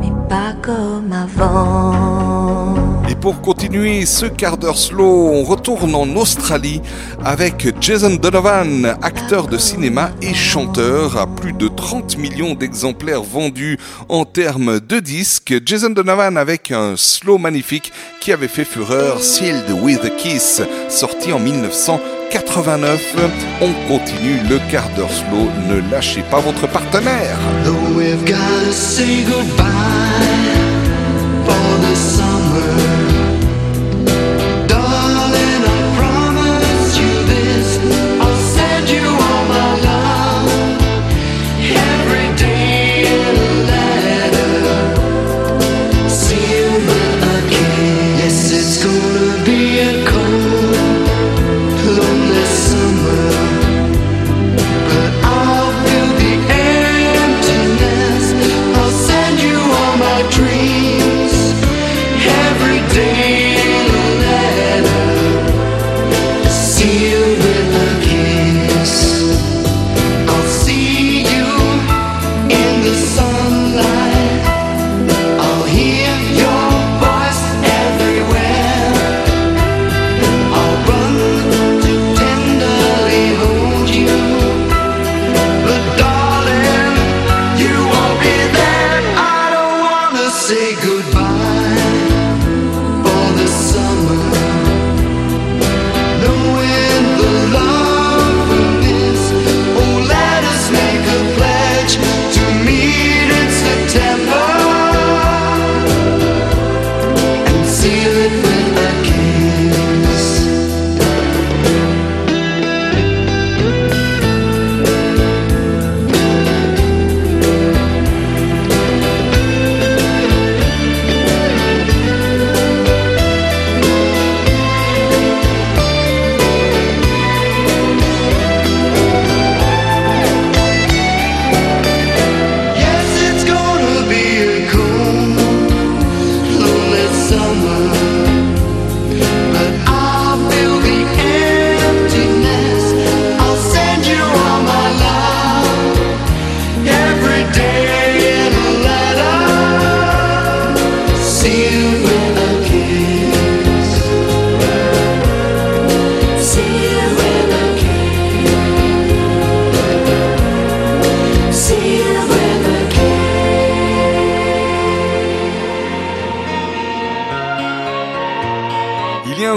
Mais 0.00 0.12
pas 0.28 0.54
comme 0.62 1.12
avant. 1.12 2.74
Et 3.08 3.14
pour 3.14 3.40
continuer 3.40 4.04
ce 4.04 4.26
quart 4.26 4.56
d'heure 4.56 4.76
slow, 4.76 5.30
on 5.32 5.44
retourne 5.44 5.94
en 5.94 6.08
Australie 6.16 6.80
avec 7.24 7.74
Jason 7.80 8.16
Donovan, 8.16 8.96
acteur 9.00 9.46
de 9.46 9.58
cinéma 9.58 10.10
et 10.22 10.34
chanteur 10.34 11.16
à 11.16 11.28
plus 11.28 11.52
de 11.52 11.68
30 11.68 12.18
millions 12.18 12.54
d'exemplaires 12.54 13.22
vendus 13.22 13.78
en 14.08 14.24
termes 14.24 14.80
de 14.80 14.98
disques. 14.98 15.54
Jason 15.64 15.90
Donovan 15.90 16.36
avec 16.36 16.72
un 16.72 16.94
slow 16.96 17.38
magnifique 17.38 17.92
qui 18.20 18.32
avait 18.32 18.48
fait 18.48 18.64
fureur, 18.64 19.22
Sealed 19.22 19.70
with 19.82 20.04
a 20.04 20.10
Kiss, 20.10 20.62
sorti 20.88 21.32
en 21.32 21.38
1989. 22.30 23.16
On 23.60 23.72
continue 23.88 24.40
le 24.48 24.58
quart 24.70 24.88
d'heure 24.96 25.10
slow, 25.10 25.48
ne 25.68 25.90
lâchez 25.90 26.22
pas 26.30 26.40
votre 26.40 26.66
partenaire. 26.68 27.38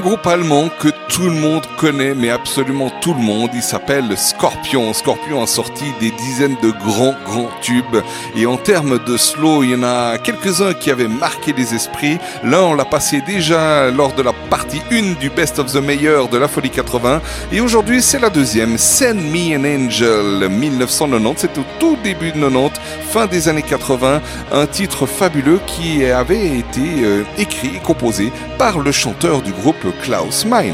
Groupe 0.10 0.26
allemand 0.26 0.70
que 0.80 0.88
tout 1.08 1.30
le 1.30 1.36
monde 1.36 1.68
connaît, 1.80 2.14
mais 2.14 2.30
absolument 2.30 2.92
tout 3.00 3.14
le 3.14 3.22
monde. 3.22 3.52
Il 3.54 3.62
s'appelle 3.62 4.18
Scorpion. 4.18 4.92
Scorpion 4.92 5.42
a 5.42 5.48
sorti 5.48 5.86
des 6.02 6.12
dizaines 6.12 6.58
de 6.62 6.72
grands, 6.72 7.16
grands 7.26 7.50
tubes. 7.62 8.04
Et 8.36 8.46
en 8.46 8.58
termes 8.58 9.00
de 9.06 9.16
slow, 9.16 9.64
il 9.64 9.72
y 9.72 9.76
en 9.76 9.84
a 9.84 10.18
quelques-uns 10.18 10.74
qui 10.74 10.92
avaient 10.92 11.08
marqué 11.08 11.54
les 11.54 11.74
esprits. 11.74 12.18
Là, 12.44 12.64
on 12.64 12.74
l'a 12.74 12.84
passé 12.84 13.22
déjà 13.22 13.90
lors 13.92 14.14
de 14.14 14.22
la 14.22 14.34
partie 14.50 14.82
1 14.92 15.20
du 15.22 15.30
Best 15.30 15.58
of 15.58 15.72
the 15.72 15.78
Meilleur 15.78 16.28
de 16.28 16.38
la 16.38 16.50
Folie 16.50 16.70
80. 16.70 17.22
Et 17.54 17.62
aujourd'hui, 17.62 18.02
c'est 18.02 18.20
la 18.20 18.30
deuxième. 18.30 18.78
Send 18.78 19.16
Me 19.16 19.56
an 19.56 19.64
Angel, 19.64 20.50
1990. 20.50 21.40
C'est 21.40 21.58
au 21.58 21.64
tout 21.80 21.98
début 22.04 22.32
de 22.34 22.40
90, 22.40 22.74
fin 23.10 23.26
des 23.26 23.48
années 23.48 23.64
80. 23.64 24.22
Un 24.52 24.68
titre 24.68 25.06
fabuleux 25.06 25.62
qui 25.66 26.06
avait 26.06 26.58
été 26.58 27.04
euh, 27.04 27.24
écrit 27.38 27.78
et 27.78 27.80
composé 27.80 28.34
par 28.58 28.80
le 28.80 28.92
chanteur 28.92 29.42
du 29.42 29.54
groupe 29.54 29.86
Klaus 30.04 30.46
Meine. 30.46 30.74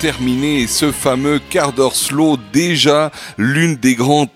Terminer 0.00 0.66
ce 0.66 0.92
fameux 0.92 1.40
quart 1.50 1.74
d'heure 1.74 1.94
slow, 1.94 2.38
déjà 2.54 3.10
l'une 3.36 3.76
des 3.76 3.94
grandes 3.94 4.30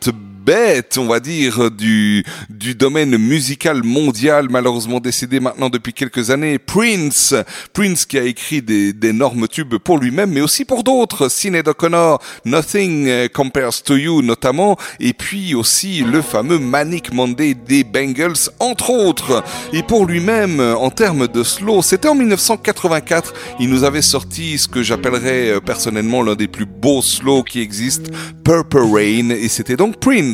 bêtes, 0.45 0.99
on 0.99 1.07
va 1.07 1.21
dire, 1.21 1.71
du, 1.71 2.25
du 2.51 2.75
domaine 2.75 3.17
musical 3.17 3.83
mondial, 3.83 4.49
malheureusement 4.51 5.01
décédé 5.01 5.41
maintenant 5.41 5.71
depuis 5.71 5.95
quelques 5.95 6.31
années, 6.31 6.59
Prince. 6.59 7.35
Prince 7.73 8.05
qui 8.05 8.19
a 8.19 8.25
écrit 8.25 8.61
d'énormes 8.61 9.49
tubes 9.49 9.77
pour 9.77 9.99
lui-même, 9.99 10.33
mais 10.33 10.43
aussi 10.43 10.65
pour 10.65 10.85
d'autres. 10.85 11.31
Sinead 11.31 11.67
O'Connor, 11.67 12.21
Nothing 12.45 13.09
euh, 13.09 13.29
Compares 13.29 13.83
to 13.83 13.97
You 13.97 14.21
notamment, 14.21 14.77
et 15.01 15.15
puis 15.15 15.55
aussi 15.55 16.01
le 16.01 16.21
fameux 16.21 16.59
Manic 16.59 17.13
Monday 17.13 17.55
des 17.55 17.83
Bengals, 17.83 18.51
entre 18.61 18.91
autres. 18.91 19.43
Et 19.73 19.83
pour 19.83 20.05
lui-même, 20.05 20.61
en 20.61 20.91
termes 20.91 21.27
de 21.27 21.43
slow, 21.43 21.81
c'était 21.81 22.09
en 22.09 22.15
1984, 22.15 23.33
il 23.61 23.71
nous 23.71 23.85
avait 23.85 24.03
sorti 24.03 24.59
ce 24.59 24.69
que 24.69 24.83
j'appellerais 24.83 25.53
euh, 25.53 25.61
personnellement 25.61 26.23
l'un 26.23 26.35
des 26.35 26.49
plus 26.49 26.67
beaux 26.67 27.03
slow 27.03 27.43
qui 27.43 27.61
existent, 27.61 28.11
Purple 28.45 28.85
Rain, 28.93 29.31
et 29.31 29.49
c'était 29.49 29.77
donc 29.77 29.99
Prince. 29.99 30.34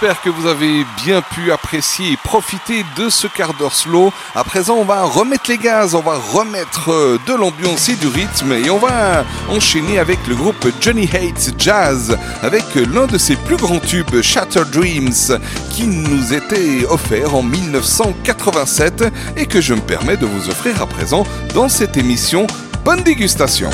J'espère 0.00 0.22
que 0.22 0.30
vous 0.30 0.46
avez 0.46 0.86
bien 1.04 1.22
pu 1.22 1.50
apprécier 1.50 2.12
et 2.12 2.16
profiter 2.16 2.84
de 2.96 3.08
ce 3.08 3.26
quart 3.26 3.52
d'heure 3.54 3.74
slow. 3.74 4.12
À 4.36 4.44
présent, 4.44 4.76
on 4.76 4.84
va 4.84 5.02
remettre 5.02 5.50
les 5.50 5.58
gaz, 5.58 5.96
on 5.96 6.02
va 6.02 6.16
remettre 6.16 6.92
euh, 6.92 7.18
de 7.26 7.34
l'ambiance 7.34 7.88
et 7.88 7.96
du 7.96 8.06
rythme 8.06 8.52
et 8.52 8.70
on 8.70 8.78
va 8.78 9.24
enchaîner 9.48 9.98
avec 9.98 10.24
le 10.28 10.36
groupe 10.36 10.68
Johnny 10.80 11.10
Hates 11.12 11.52
Jazz 11.58 12.16
avec 12.42 12.62
l'un 12.76 13.06
de 13.08 13.18
ses 13.18 13.34
plus 13.34 13.56
grands 13.56 13.80
tubes, 13.80 14.22
Shatter 14.22 14.62
Dreams, 14.72 15.40
qui 15.70 15.88
nous 15.88 16.32
était 16.32 16.86
offert 16.88 17.34
en 17.34 17.42
1987 17.42 19.02
et 19.36 19.46
que 19.46 19.60
je 19.60 19.74
me 19.74 19.80
permets 19.80 20.16
de 20.16 20.26
vous 20.26 20.48
offrir 20.48 20.80
à 20.80 20.86
présent 20.86 21.24
dans 21.54 21.68
cette 21.68 21.96
émission. 21.96 22.46
Bonne 22.84 23.02
dégustation. 23.02 23.70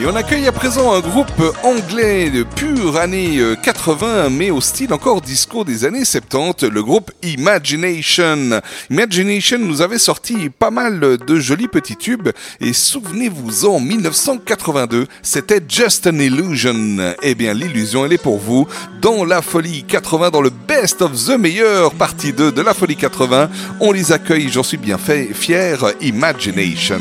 Et 0.00 0.06
on 0.06 0.16
accueille 0.16 0.46
à 0.46 0.52
présent 0.52 0.94
un 0.94 1.00
groupe 1.00 1.42
anglais 1.62 2.30
de 2.30 2.42
pure 2.42 2.96
année 2.96 3.38
euh, 3.38 3.54
80, 3.54 4.30
mais 4.30 4.50
au 4.50 4.62
style 4.62 4.94
encore 4.94 5.20
disco 5.20 5.62
des 5.62 5.84
années 5.84 6.06
70, 6.06 6.68
le 6.68 6.82
groupe 6.82 7.10
Imagination. 7.22 8.62
Imagination 8.88 9.58
nous 9.58 9.82
avait 9.82 9.98
sorti 9.98 10.48
pas 10.48 10.70
mal 10.70 11.18
de 11.18 11.36
jolis 11.38 11.68
petits 11.68 11.98
tubes, 11.98 12.30
et 12.62 12.72
souvenez-vous 12.72 13.66
en 13.66 13.78
1982, 13.78 15.06
c'était 15.20 15.60
Just 15.68 16.06
an 16.06 16.18
Illusion. 16.18 17.14
Eh 17.22 17.34
bien, 17.34 17.52
l'illusion, 17.52 18.06
elle 18.06 18.14
est 18.14 18.22
pour 18.22 18.38
vous 18.38 18.66
dans 19.02 19.26
la 19.26 19.42
folie 19.42 19.84
80, 19.84 20.30
dans 20.30 20.40
le 20.40 20.50
Best 20.50 21.02
of 21.02 21.12
the 21.12 21.38
Meilleur, 21.38 21.92
partie 21.92 22.32
2 22.32 22.52
de 22.52 22.62
la 22.62 22.72
folie 22.72 22.96
80. 22.96 23.50
On 23.80 23.92
les 23.92 24.12
accueille, 24.12 24.48
j'en 24.48 24.62
suis 24.62 24.78
bien 24.78 24.96
fait, 24.96 25.34
fier. 25.34 25.76
Imagination 26.00 27.00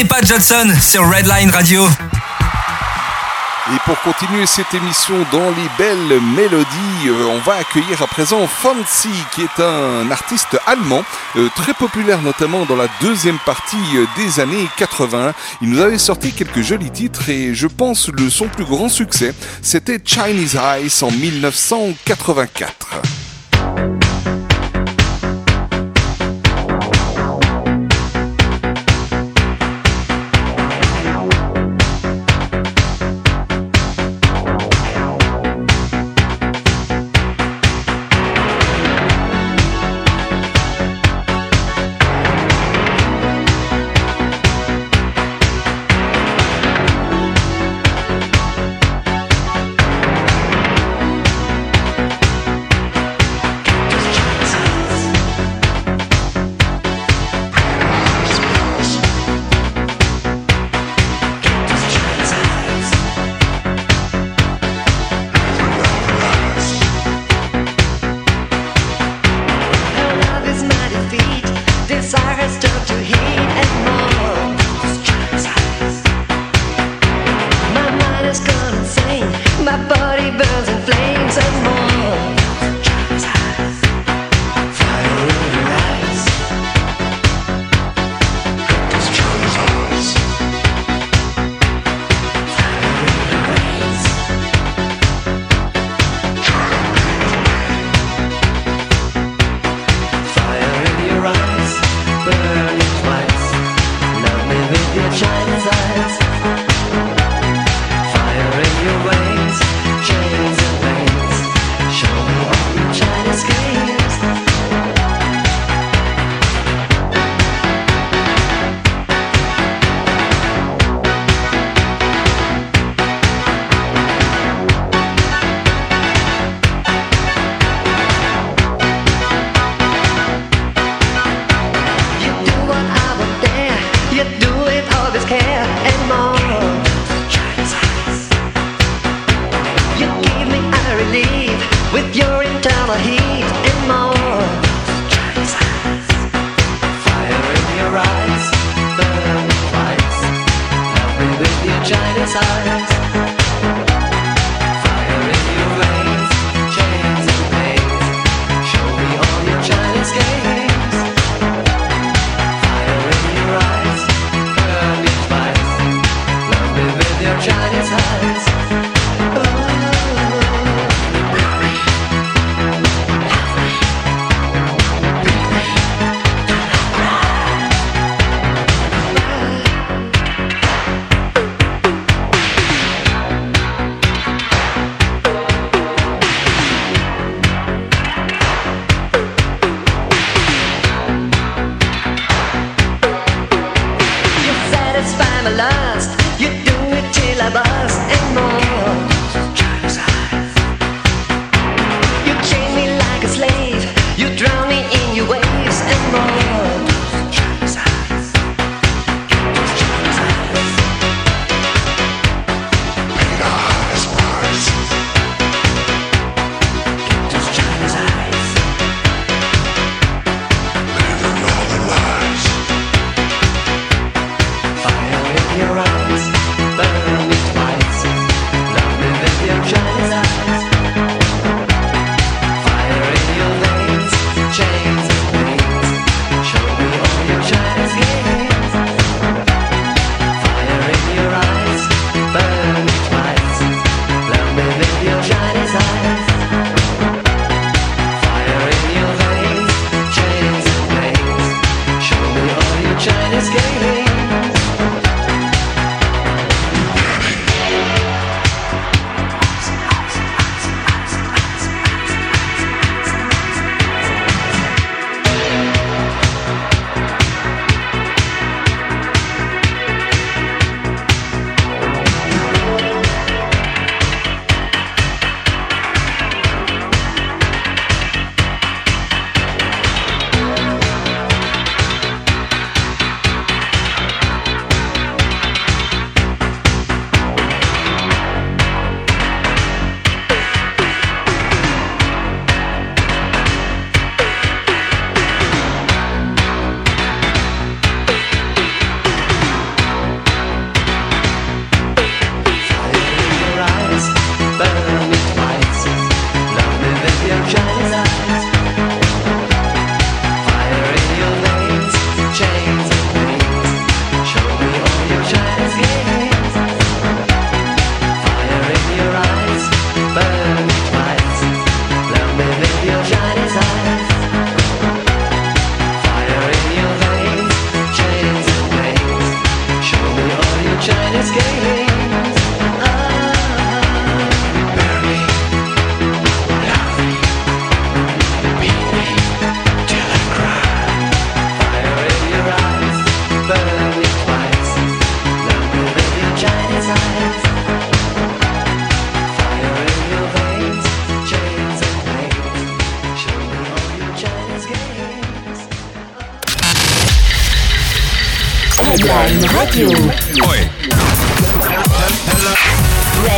Ratez 0.00 0.08
pas 0.08 0.22
Johnson 0.22 0.66
sur 0.80 1.02
Redline 1.02 1.50
Radio. 1.50 1.86
Et 3.68 3.78
pour 3.84 4.00
continuer 4.00 4.46
cette 4.46 4.72
émission 4.72 5.14
dans 5.30 5.50
les 5.50 5.68
belles 5.76 6.22
mélodies, 6.22 7.08
euh, 7.08 7.26
on 7.26 7.38
va 7.40 7.56
accueillir 7.56 8.00
à 8.00 8.06
présent 8.06 8.46
Fancy, 8.46 9.10
qui 9.34 9.42
est 9.42 9.62
un 9.62 10.10
artiste 10.10 10.58
allemand, 10.66 11.04
euh, 11.36 11.48
très 11.54 11.74
populaire 11.74 12.22
notamment 12.22 12.64
dans 12.64 12.76
la 12.76 12.88
deuxième 13.02 13.38
partie 13.40 13.76
euh, 13.96 14.06
des 14.16 14.40
années 14.40 14.68
80. 14.78 15.34
Il 15.60 15.68
nous 15.68 15.80
avait 15.80 15.98
sorti 15.98 16.32
quelques 16.32 16.62
jolis 16.62 16.90
titres 16.90 17.28
et 17.28 17.54
je 17.54 17.66
pense 17.66 18.08
le 18.08 18.30
son 18.30 18.48
plus 18.48 18.64
grand 18.64 18.88
succès, 18.88 19.34
c'était 19.60 20.00
Chinese 20.02 20.56
Eyes 20.56 21.02
en 21.02 21.10
1984. 21.10 22.79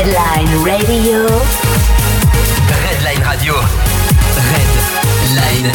Redline 0.03 0.65
Radio. 0.65 1.27
Redline 2.67 3.23
Radio. 3.23 3.55
Redline 4.35 5.73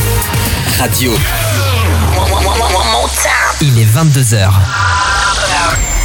Radio. 0.78 1.14
Il 3.62 3.80
est 3.80 3.86
22h. 3.86 4.50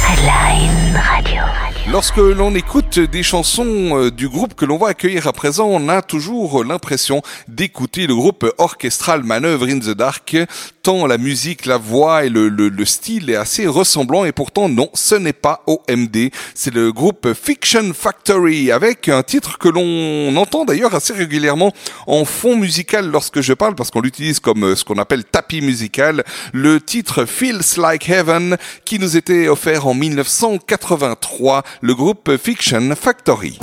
Redline 0.07 0.95
Radio. 0.95 1.42
Lorsque 1.91 2.17
l'on 2.17 2.55
écoute 2.55 2.97
des 2.97 3.23
chansons 3.23 3.97
euh, 3.97 4.09
du 4.09 4.29
groupe 4.29 4.55
que 4.55 4.63
l'on 4.65 4.77
va 4.77 4.87
accueillir 4.87 5.27
à 5.27 5.33
présent, 5.33 5.67
on 5.67 5.89
a 5.89 6.01
toujours 6.01 6.63
l'impression 6.63 7.21
d'écouter 7.49 8.07
le 8.07 8.15
groupe 8.15 8.49
orchestral 8.57 9.23
Manœuvre 9.23 9.67
in 9.67 9.79
the 9.79 9.89
Dark, 9.89 10.35
tant 10.81 11.05
la 11.05 11.17
musique, 11.17 11.65
la 11.65 11.77
voix 11.77 12.23
et 12.25 12.29
le, 12.29 12.47
le- 12.47 12.69
le 12.69 12.85
style 12.85 13.29
est 13.29 13.35
assez 13.35 13.67
ressemblant 13.67 14.23
et 14.25 14.31
pourtant 14.31 14.69
non, 14.69 14.89
ce 14.93 15.15
n'est 15.15 15.33
pas 15.33 15.61
OMD, 15.67 16.29
c'est 16.55 16.73
le 16.73 16.91
groupe 16.93 17.27
Fiction 17.33 17.91
Factory 17.93 18.71
avec 18.71 19.09
un 19.09 19.21
titre 19.21 19.57
que 19.59 19.67
l'on 19.69 20.35
entend 20.37 20.63
d'ailleurs 20.65 20.95
assez 20.95 21.13
régulièrement 21.13 21.73
en 22.07 22.23
fond 22.25 22.55
musical 22.55 23.11
lorsque 23.11 23.41
je 23.41 23.53
parle 23.53 23.75
parce 23.75 23.91
qu'on 23.91 24.01
l'utilise 24.01 24.39
comme 24.39 24.63
euh, 24.63 24.75
ce 24.75 24.85
qu'on 24.85 24.97
appelle 24.97 25.25
tapis 25.25 25.61
musical, 25.61 26.23
le 26.53 26.79
titre 26.81 27.25
Feels 27.25 27.77
Like 27.77 28.09
Heaven 28.09 28.57
qui 28.85 28.99
nous 28.99 29.15
était 29.17 29.47
offert 29.49 29.85
en 29.85 29.93
1983, 29.93 31.63
le 31.81 31.93
groupe 31.93 32.37
Fiction 32.37 32.95
Factory. 32.95 33.59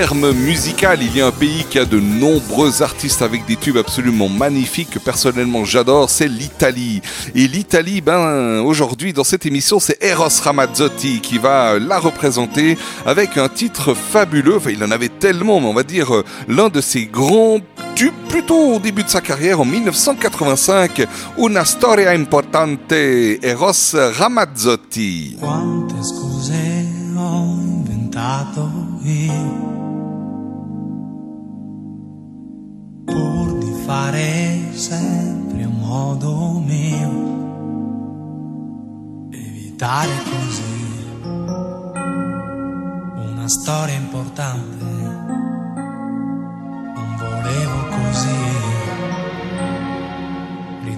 En 0.00 0.02
termes 0.02 0.32
musical, 0.32 1.02
il 1.02 1.14
y 1.14 1.20
a 1.20 1.26
un 1.26 1.30
pays 1.30 1.66
qui 1.68 1.78
a 1.78 1.84
de 1.84 2.00
nombreux 2.00 2.80
artistes 2.80 3.20
avec 3.20 3.44
des 3.44 3.56
tubes 3.56 3.76
absolument 3.76 4.30
magnifiques 4.30 4.88
que 4.92 4.98
personnellement 4.98 5.66
j'adore, 5.66 6.08
c'est 6.08 6.26
l'Italie. 6.26 7.02
Et 7.34 7.46
l'Italie, 7.46 8.00
ben 8.00 8.60
aujourd'hui 8.60 9.12
dans 9.12 9.24
cette 9.24 9.44
émission, 9.44 9.78
c'est 9.78 10.02
Eros 10.02 10.40
Ramazzotti 10.42 11.20
qui 11.20 11.36
va 11.36 11.78
la 11.78 11.98
représenter 11.98 12.78
avec 13.04 13.36
un 13.36 13.50
titre 13.50 13.92
fabuleux. 13.92 14.56
Enfin, 14.56 14.70
il 14.70 14.82
en 14.82 14.90
avait 14.90 15.10
tellement, 15.10 15.60
mais 15.60 15.66
on 15.66 15.74
va 15.74 15.82
dire 15.82 16.14
euh, 16.14 16.24
l'un 16.48 16.70
de 16.70 16.80
ses 16.80 17.04
grands 17.04 17.58
tubes 17.94 18.14
plutôt 18.30 18.76
au 18.76 18.78
début 18.78 19.04
de 19.04 19.10
sa 19.10 19.20
carrière 19.20 19.60
en 19.60 19.66
1985, 19.66 21.06
Una 21.36 21.66
storia 21.66 22.12
importante, 22.12 22.90
Eros 22.90 23.94
Ramazzotti. 24.16 25.36
Quante 25.38 26.02
scuse 26.02 26.88
ho 27.18 27.58
inventato 27.60 28.70
io 29.04 29.79
fare 33.90 34.70
sempre 34.70 35.64
a 35.64 35.68
modo 35.68 36.62
mio, 36.64 37.10
evitare 39.32 40.12
così 40.30 41.08
una 43.16 43.48
storia 43.48 43.96
importante. 43.96 44.84
Non 46.94 47.16
volevo 47.18 47.78
così 47.96 48.38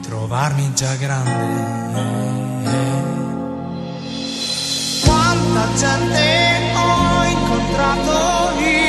trovarmi 0.03 0.75
già 0.75 0.95
grande. 0.97 1.71
Quanta 5.03 5.65
gente 5.77 6.73
ho 6.75 7.25
incontrato 7.25 8.59
io, 8.61 8.82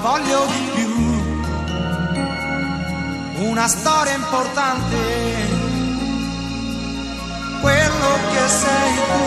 voglio 0.00 0.46
di 0.46 0.70
più, 0.74 0.88
una 3.48 3.68
storia 3.68 4.14
importante, 4.14 4.96
quello 7.60 8.18
che 8.32 8.48
sei 8.48 8.94
tu, 9.08 9.22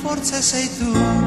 forse 0.00 0.42
sei 0.42 0.68
tu. 0.78 1.19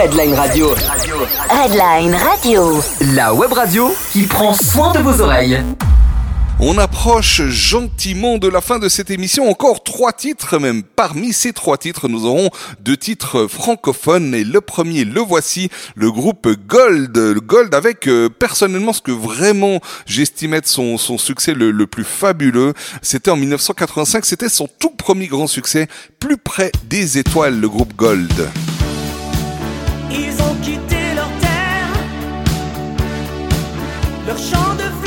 Redline 0.00 0.32
Radio. 0.32 0.74
Redline 1.50 2.14
Radio. 2.14 2.82
La 3.12 3.34
web 3.34 3.52
radio 3.52 3.94
qui 4.12 4.22
prend 4.22 4.54
soin 4.54 4.94
de 4.94 5.00
vos 5.00 5.20
oreilles. 5.20 5.62
On 6.58 6.78
approche 6.78 7.42
gentiment 7.48 8.38
de 8.38 8.48
la 8.48 8.62
fin 8.62 8.78
de 8.78 8.88
cette 8.88 9.10
émission. 9.10 9.50
Encore 9.50 9.84
trois 9.84 10.14
titres, 10.14 10.58
même 10.58 10.84
parmi 10.84 11.34
ces 11.34 11.52
trois 11.52 11.76
titres, 11.76 12.08
nous 12.08 12.24
aurons 12.24 12.48
deux 12.80 12.96
titres 12.96 13.46
francophones. 13.46 14.34
Et 14.34 14.42
le 14.42 14.62
premier, 14.62 15.04
le 15.04 15.20
voici, 15.20 15.68
le 15.96 16.10
groupe 16.10 16.48
Gold. 16.66 17.14
Le 17.18 17.40
Gold 17.40 17.74
avec 17.74 18.08
euh, 18.08 18.30
personnellement 18.30 18.94
ce 18.94 19.02
que 19.02 19.12
vraiment 19.12 19.80
j'estimais 20.06 20.58
être 20.58 20.68
son, 20.68 20.96
son 20.96 21.18
succès 21.18 21.52
le, 21.52 21.72
le 21.72 21.86
plus 21.86 22.04
fabuleux. 22.04 22.72
C'était 23.02 23.30
en 23.30 23.36
1985, 23.36 24.24
c'était 24.24 24.48
son 24.48 24.66
tout 24.78 24.90
premier 24.96 25.26
grand 25.26 25.46
succès, 25.46 25.88
plus 26.18 26.38
près 26.38 26.72
des 26.88 27.18
étoiles, 27.18 27.60
le 27.60 27.68
groupe 27.68 27.94
Gold. 27.96 28.48
Leur 34.30 34.38
champ 34.38 34.74
de 34.76 34.99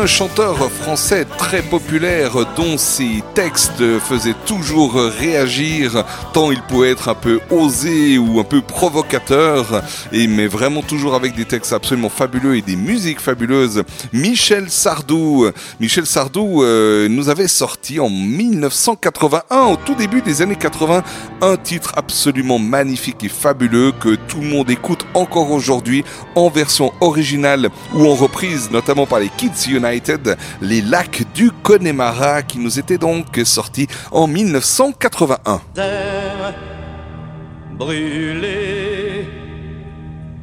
un 0.00 0.06
chanteur 0.06 0.70
français 0.70 1.26
très 1.36 1.60
populaire 1.60 2.32
dont 2.56 2.78
ses 2.78 3.22
textes 3.34 3.98
faisaient 3.98 4.34
toujours 4.46 4.94
réagir, 4.94 6.04
tant 6.32 6.50
il 6.50 6.62
pouvait 6.62 6.92
être 6.92 7.10
un 7.10 7.14
peu 7.14 7.38
osé 7.50 8.16
ou 8.16 8.40
un 8.40 8.44
peu 8.44 8.62
provocateur, 8.62 9.82
et 10.10 10.26
mais 10.26 10.46
vraiment 10.46 10.80
toujours 10.80 11.14
avec 11.14 11.36
des 11.36 11.44
textes 11.44 11.74
absolument 11.74 12.08
fabuleux 12.08 12.56
et 12.56 12.62
des 12.62 12.76
musiques 12.76 13.20
fabuleuses. 13.20 13.82
Michel 14.14 14.70
Sardou. 14.70 15.50
Michel 15.80 16.06
Sardou 16.06 16.62
euh, 16.62 17.06
nous 17.08 17.28
avait 17.28 17.48
sorti 17.48 18.00
en 18.00 18.08
1981, 18.08 19.64
au 19.66 19.76
tout 19.76 19.94
début 19.94 20.22
des 20.22 20.40
années 20.40 20.56
80, 20.56 21.02
un 21.42 21.56
titre 21.58 21.92
absolument 21.96 22.58
magnifique 22.58 23.22
et 23.24 23.28
fabuleux 23.28 23.92
que 23.92 24.14
tout 24.14 24.40
le 24.40 24.48
monde 24.48 24.70
écoute 24.70 25.04
encore 25.12 25.50
aujourd'hui 25.50 26.04
en 26.36 26.48
version 26.48 26.94
originale 27.02 27.68
ou 27.92 28.06
en 28.06 28.14
reprise, 28.14 28.70
notamment 28.70 29.04
par 29.04 29.18
les 29.18 29.28
Kids 29.28 29.68
United, 29.68 29.89
les 30.60 30.82
lacs 30.82 31.24
du 31.34 31.50
Connemara 31.50 32.42
qui 32.42 32.58
nous 32.58 32.78
étaient 32.78 32.98
donc 32.98 33.40
sortis 33.44 33.88
en 34.12 34.26
1981. 34.26 35.60
terre 35.74 36.54
brûlée 37.76 39.26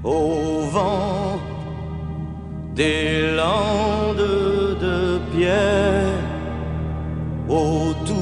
au 0.03 0.61
vent 0.72 1.40
des 2.76 3.35
landes 3.35 4.17
de 4.82 5.19
pierre 5.34 6.19
autour 7.48 8.16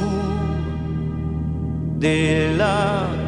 des 1.98 2.56
lacs 2.56 3.26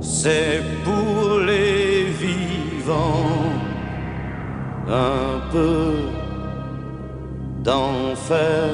c'est 0.00 0.62
pour 0.84 1.38
les 1.40 2.04
vivants 2.04 3.34
un 4.88 5.40
peu 5.50 6.13
d'enfer. 7.64 8.70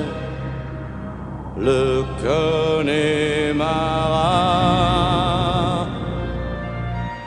Le 1.56 2.04
Connemara 2.22 3.06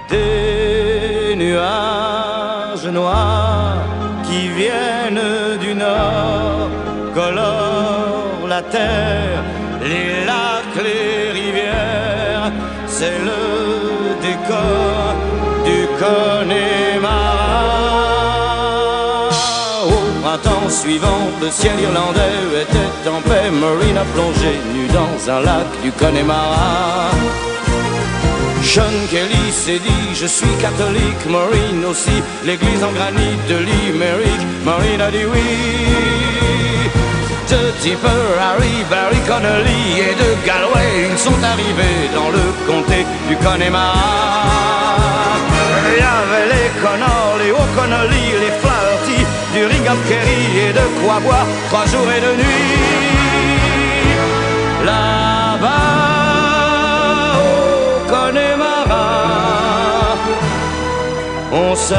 des 0.09 1.35
nuages 1.35 2.87
noirs 2.99 3.83
qui 4.25 4.41
viennent 4.59 5.57
du 5.61 5.73
nord 5.75 6.69
colorent 7.13 8.47
la 8.47 8.61
terre, 8.61 9.43
les 9.81 10.25
lacs, 10.29 10.77
les 10.87 11.31
rivières, 11.39 12.51
c'est 12.87 13.19
le 13.29 13.43
décor 14.27 15.15
du 15.67 15.79
Connemara. 15.99 16.92
Printemps 20.33 20.69
suivant, 20.69 21.29
le 21.41 21.49
ciel 21.51 21.79
irlandais 21.79 22.61
était 22.63 23.09
en 23.09 23.21
paix. 23.21 23.51
Marine 23.51 23.97
a 23.97 24.05
plongé 24.15 24.53
nu 24.73 24.87
dans 24.87 25.31
un 25.31 25.41
lac 25.41 25.67
du 25.83 25.91
Connemara. 25.91 27.11
Sean 28.63 28.95
Kelly 29.11 29.51
s'est 29.51 29.79
dit 29.79 30.07
je 30.15 30.25
suis 30.25 30.55
catholique, 30.59 31.25
Maureen 31.29 31.85
aussi, 31.85 32.17
l'église 32.45 32.83
en 32.83 32.91
granit 32.91 33.37
de 33.49 33.57
Limerick, 33.67 34.41
Maureen 34.65 35.01
a 35.01 35.11
dit 35.11 35.25
oui. 35.31 35.49
De 37.49 37.71
Tipper, 37.81 38.23
Harry, 38.41 38.75
Barry 38.89 39.21
Connolly 39.27 39.83
et 40.07 40.15
de 40.15 40.29
Galway, 40.47 41.09
ils 41.11 41.19
sont 41.19 41.41
arrivés 41.43 42.09
dans 42.15 42.29
le 42.37 42.45
comté 42.65 43.05
du 43.29 43.35
Connemara. 43.37 44.73
Il 45.89 45.99
y 45.99 46.07
avait 46.17 46.47
les 46.53 46.69
Connors, 46.81 47.35
les 47.41 47.51
O'Connolly, 47.51 48.25
les 48.43 48.53
Flaherty, 48.61 48.72
du 49.53 49.65
Ring 49.65 49.87
of 49.87 49.99
Kerry 50.09 50.43
et 50.67 50.73
de 50.73 50.85
quoi 50.99 51.19
boire 51.19 51.45
trois 51.69 51.85
jours 51.85 52.09
et 52.15 52.21
deux 52.21 52.35
nuits. 52.35 52.69
Là-bas, 54.83 55.69
au 57.37 58.09
Connemara, 58.11 59.09
on 61.51 61.75
sait 61.75 61.95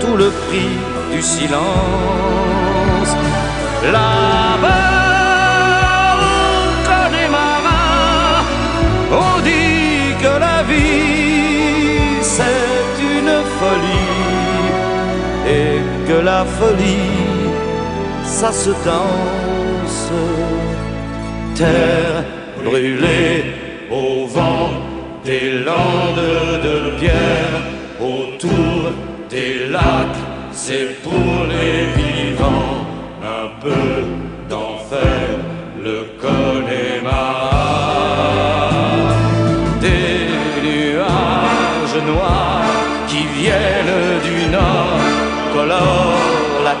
tout 0.00 0.16
le 0.16 0.30
prix 0.30 0.76
du 1.12 1.22
silence. 1.22 1.62
Là-bas, 3.92 4.35
la 16.26 16.44
folie 16.44 17.46
ça 18.24 18.50
se 18.52 18.70
danse. 18.88 20.10
Terre 21.54 22.24
brûlée 22.64 23.44
au 23.90 24.26
vent 24.36 24.70
des 25.24 25.46
landes 25.68 26.32
de 26.66 26.76
pierre 27.00 27.56
autour 28.12 28.80
des 29.30 29.54
lacs, 29.74 30.22
c'est 30.52 30.88
pour 31.04 31.34
les 31.52 31.78
vivants 32.00 32.76
un 33.38 33.46
peu 33.64 33.86
d'en 34.50 34.72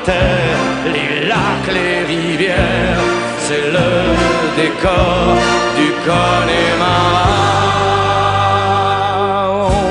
les 0.06 1.26
lacs, 1.26 1.72
les 1.72 2.04
rivières. 2.14 3.00
C'est 3.40 3.70
le 3.76 3.90
décor 4.56 5.36
du 5.76 5.88
Connemara. 6.04 7.28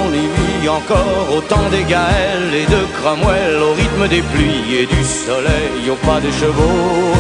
On 0.04 0.14
y 0.14 0.28
vit 0.38 0.70
encore 0.70 1.28
au 1.38 1.42
temps 1.42 1.70
des 1.72 1.84
Gaëls 1.84 2.54
et 2.54 2.66
de 2.66 2.82
Cromwell, 2.98 3.62
au 3.62 3.74
rythme 3.74 4.08
des 4.08 4.22
pluies 4.22 4.82
et 4.82 4.86
du 4.86 5.04
soleil, 5.04 5.90
au 5.90 5.96
pas 6.08 6.20
des 6.20 6.32
chevaux. 6.32 7.14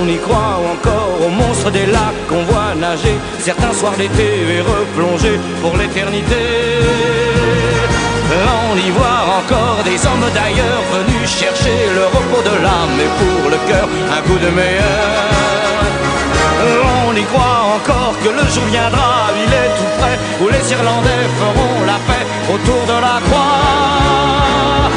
On 0.00 0.08
y 0.08 0.16
croit 0.18 0.60
encore 0.72 1.26
aux 1.26 1.30
monstres 1.30 1.70
des 1.70 1.86
lacs 1.86 2.26
qu'on 2.28 2.42
voit 2.44 2.74
nager 2.76 3.16
certains 3.40 3.72
soirs 3.72 3.96
d'été 3.96 4.28
et 4.54 4.60
replonger 4.60 5.38
pour 5.60 5.76
l'éternité. 5.76 7.17
On 8.30 8.76
y 8.76 8.90
voit 8.90 9.22
encore 9.38 9.82
des 9.84 10.04
hommes 10.06 10.28
d'ailleurs 10.34 10.82
venus 10.92 11.30
chercher 11.30 11.78
le 11.94 12.04
repos 12.06 12.42
de 12.42 12.62
l'âme 12.62 13.00
et 13.00 13.10
pour 13.18 13.50
le 13.50 13.56
cœur 13.66 13.88
un 14.16 14.20
coup 14.28 14.38
de 14.38 14.50
meilleur. 14.50 15.38
On 17.08 17.16
y 17.16 17.24
croit 17.24 17.62
encore 17.76 18.14
que 18.22 18.28
le 18.28 18.46
jour 18.52 18.64
viendra, 18.66 19.30
il 19.44 19.50
est 19.50 19.72
tout 19.78 19.92
près, 19.98 20.18
où 20.42 20.48
les 20.48 20.72
Irlandais 20.72 21.26
feront 21.40 21.86
la 21.86 21.98
paix 22.06 22.26
autour 22.52 22.82
de 22.92 23.00
la 23.00 23.16
croix. 23.26 24.90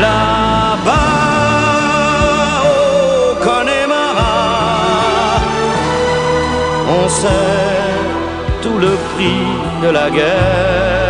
Là-bas, 0.00 1.10
au 2.70 3.34
Connemara, 3.44 4.36
on 6.88 7.08
sait 7.08 7.28
tout 8.62 8.78
le 8.78 8.92
prix 9.14 9.42
de 9.82 9.88
la 9.90 10.08
guerre. 10.10 11.09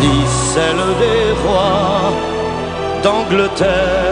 Ni 0.00 0.26
celle 0.26 0.84
des 1.02 1.32
rois 1.42 2.12
d'Angleterre. 3.02 4.07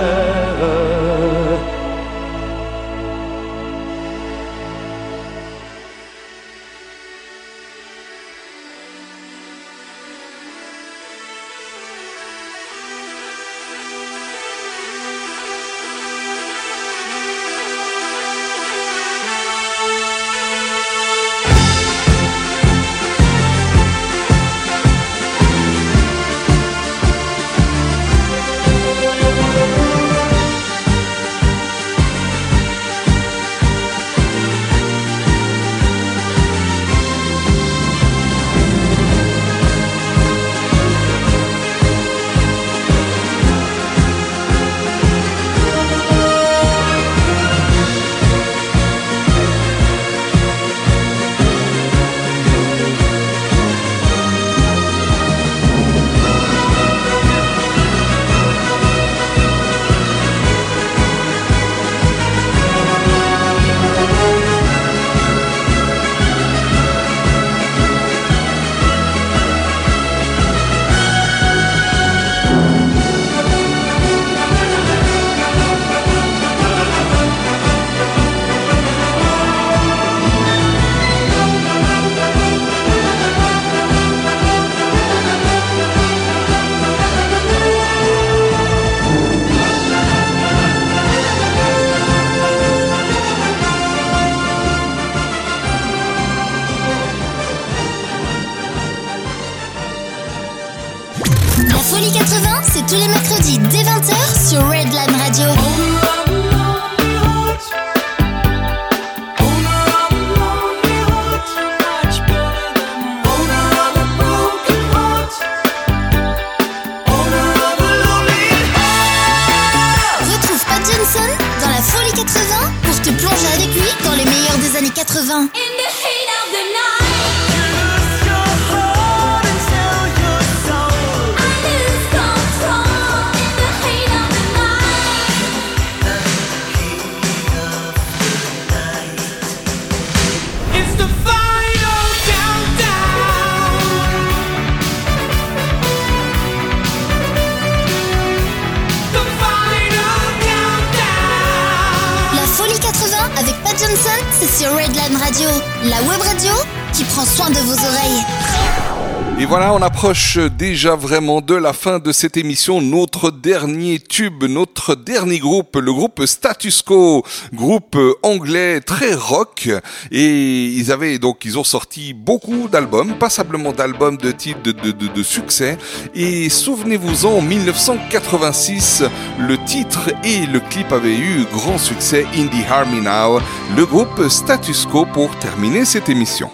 La 155.28 156.00
web 156.02 156.20
radio 156.22 156.52
qui 156.92 157.02
prend 157.02 157.24
soin 157.24 157.50
de 157.50 157.58
vos 157.58 157.72
oreilles. 157.72 158.95
Et 159.38 159.44
voilà, 159.44 159.74
on 159.74 159.82
approche 159.82 160.38
déjà 160.38 160.96
vraiment 160.96 161.42
de 161.42 161.54
la 161.54 161.74
fin 161.74 161.98
de 161.98 162.10
cette 162.10 162.38
émission. 162.38 162.80
Notre 162.80 163.30
dernier 163.30 163.98
tube, 163.98 164.44
notre 164.44 164.94
dernier 164.94 165.38
groupe, 165.40 165.76
le 165.76 165.92
groupe 165.92 166.24
Status 166.24 166.80
Quo, 166.80 167.22
groupe 167.52 167.98
anglais 168.22 168.80
très 168.80 169.12
rock. 169.12 169.68
Et 170.10 170.64
ils 170.64 170.90
avaient 170.90 171.18
donc, 171.18 171.44
ils 171.44 171.58
ont 171.58 171.64
sorti 171.64 172.14
beaucoup 172.14 172.68
d'albums, 172.68 173.18
passablement 173.18 173.72
d'albums 173.72 174.16
de 174.16 174.30
titres 174.30 174.62
de, 174.62 175.22
succès. 175.22 175.76
Et 176.14 176.48
souvenez-vous-en, 176.48 177.32
en 177.36 177.42
1986, 177.42 179.04
le 179.38 179.58
titre 179.66 180.08
et 180.24 180.46
le 180.46 180.60
clip 180.60 180.90
avaient 180.92 181.14
eu 181.14 181.44
grand 181.52 181.76
succès, 181.76 182.24
Indie 182.34 182.64
Army 182.70 183.02
Now, 183.02 183.40
le 183.76 183.84
groupe 183.84 184.28
Status 184.30 184.86
Quo 184.86 185.04
pour 185.12 185.28
terminer 185.40 185.84
cette 185.84 186.08
émission. 186.08 186.48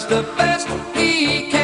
Does 0.00 0.08
the 0.08 0.22
best 0.36 0.68
he 0.94 1.50
can. 1.50 1.59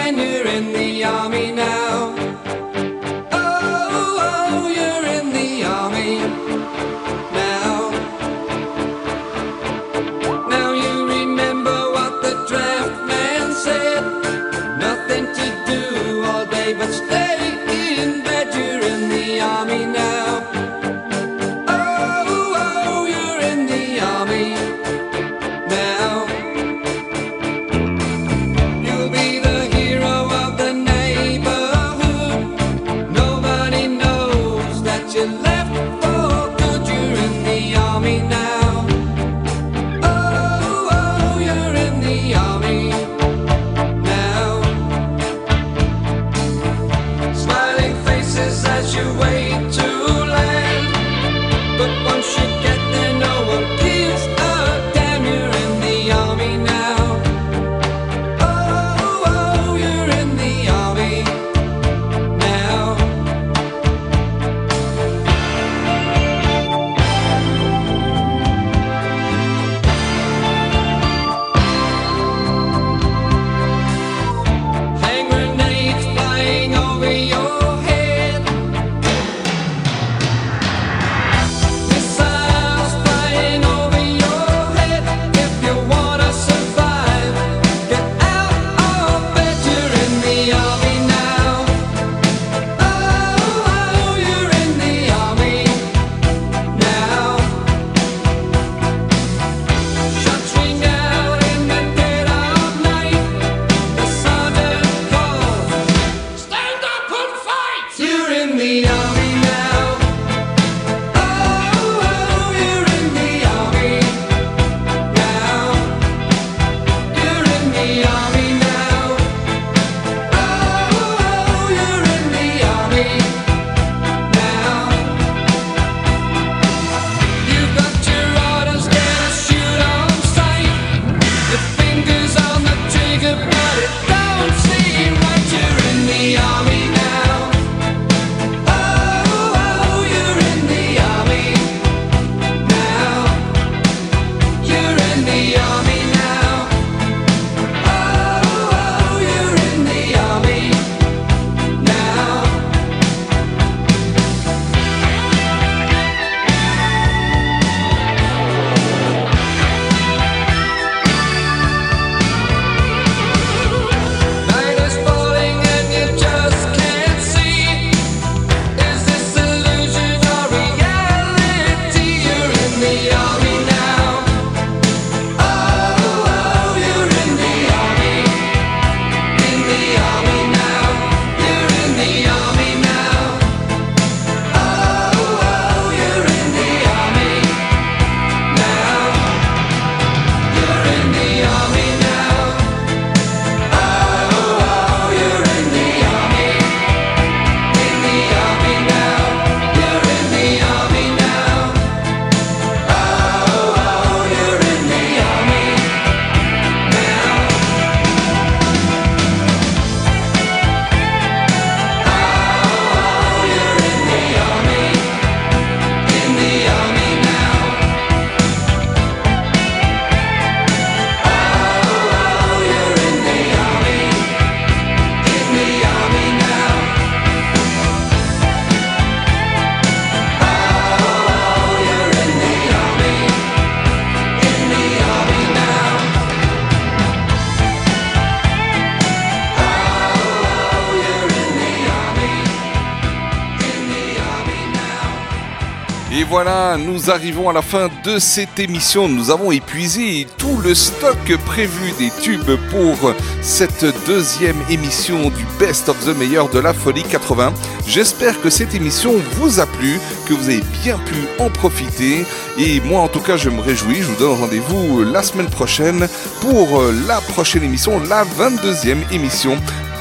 Voilà, 246.37 246.77
nous 246.77 247.11
arrivons 247.11 247.49
à 247.49 247.55
la 247.55 247.63
fin 247.63 247.89
de 248.05 248.19
cette 248.19 248.59
émission. 248.59 249.09
Nous 249.09 249.31
avons 249.31 249.53
épuisé 249.53 250.27
tout 250.37 250.59
le 250.63 250.75
stock 250.75 251.35
prévu 251.47 251.93
des 251.99 252.11
tubes 252.21 252.59
pour 252.71 253.15
cette 253.41 253.87
deuxième 254.07 254.59
émission 254.69 255.31
du 255.31 255.47
Best 255.59 255.89
of 255.89 255.99
the 256.05 256.15
Meilleur 256.15 256.51
de 256.51 256.59
la 256.59 256.75
Folie 256.75 257.05
80. 257.05 257.55
J'espère 257.87 258.39
que 258.43 258.51
cette 258.51 258.75
émission 258.75 259.15
vous 259.33 259.61
a 259.61 259.67
plu, 259.67 259.99
que 260.27 260.35
vous 260.35 260.51
avez 260.51 260.63
bien 260.83 260.99
pu 260.99 261.15
en 261.39 261.49
profiter. 261.49 262.27
Et 262.59 262.81
moi, 262.81 263.01
en 263.01 263.09
tout 263.09 263.21
cas, 263.21 263.39
je 263.39 263.49
me 263.49 263.63
réjouis. 263.63 264.03
Je 264.03 264.09
vous 264.09 264.17
donne 264.17 264.39
rendez-vous 264.39 265.05
la 265.05 265.23
semaine 265.23 265.49
prochaine 265.49 266.07
pour 266.43 266.83
la 267.09 267.23
prochaine 267.23 267.63
émission, 267.63 267.99
la 268.11 268.25
22e 268.25 269.11
émission 269.11 269.57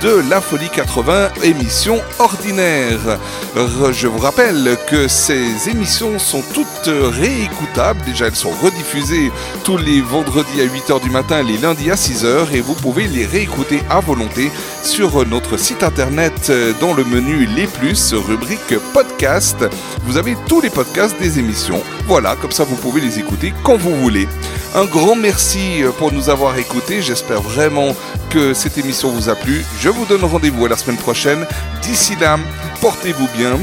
de 0.06 0.22
La 0.30 0.40
Folie 0.40 0.69
80, 0.69 1.30
émission 1.42 2.00
ordinaire. 2.19 3.00
Re- 3.56 3.92
Je 3.92 4.08
vous 4.08 4.19
rappelle 4.19 4.77
que 4.88 5.08
ces 5.08 5.67
émissions 5.67 6.19
sont 6.19 6.43
toutes 6.53 6.69
réécoutables. 7.19 8.01
Déjà, 8.06 8.27
elles 8.27 8.35
sont 8.35 8.51
rediffusées 8.61 9.32
tous 9.64 9.77
les 9.77 10.01
vendredis 10.01 10.61
à 10.61 10.66
8h 10.66 11.01
du 11.01 11.09
matin, 11.09 11.42
les 11.42 11.58
lundis 11.58 11.90
à 11.90 11.95
6h, 11.95 12.53
et 12.53 12.61
vous 12.61 12.75
pouvez 12.75 13.08
les 13.08 13.25
réécouter 13.25 13.82
à 13.90 14.00
volonté 14.00 14.51
sur 14.84 15.25
notre 15.25 15.58
site 15.58 15.82
internet 15.82 16.50
euh, 16.51 16.74
dans 16.80 16.93
le 16.93 17.03
menu 17.03 17.48
Les 17.56 17.66
Plus, 17.66 18.14
rubrique 18.14 18.77
podcast. 18.93 19.66
Vous 20.06 20.17
avez 20.17 20.38
tous 20.48 20.61
les 20.61 20.69
podcasts 20.69 21.17
des 21.19 21.40
émissions. 21.40 21.82
Voilà, 22.06 22.35
comme 22.35 22.51
ça 22.51 22.64
vous 22.64 22.75
pouvez 22.75 23.01
les 23.01 23.17
écouter 23.17 23.51
quand 23.64 23.77
vous 23.77 23.95
voulez. 23.95 24.27
Un 24.75 24.85
grand 24.85 25.16
merci 25.16 25.82
euh, 25.82 25.90
pour 25.92 26.11
nous 26.11 26.30
avoir 26.30 26.56
écoutés. 26.59 27.01
J'espère 27.01 27.42
vraiment 27.42 27.95
que 28.30 28.53
cette 28.53 28.77
émission 28.77 29.09
vous 29.09 29.30
a 29.30 29.35
plu. 29.35 29.64
Je 29.80 29.90
vous 29.90 29.94
donne 30.03 30.25
rendez-vous 30.25 30.65
à 30.65 30.69
la 30.69 30.75
semaine 30.75 30.98
prochaine. 30.98 31.48
D'ici 31.82 32.17
là, 32.19 32.38
portez-vous 32.82 33.30
bien. 33.38 33.57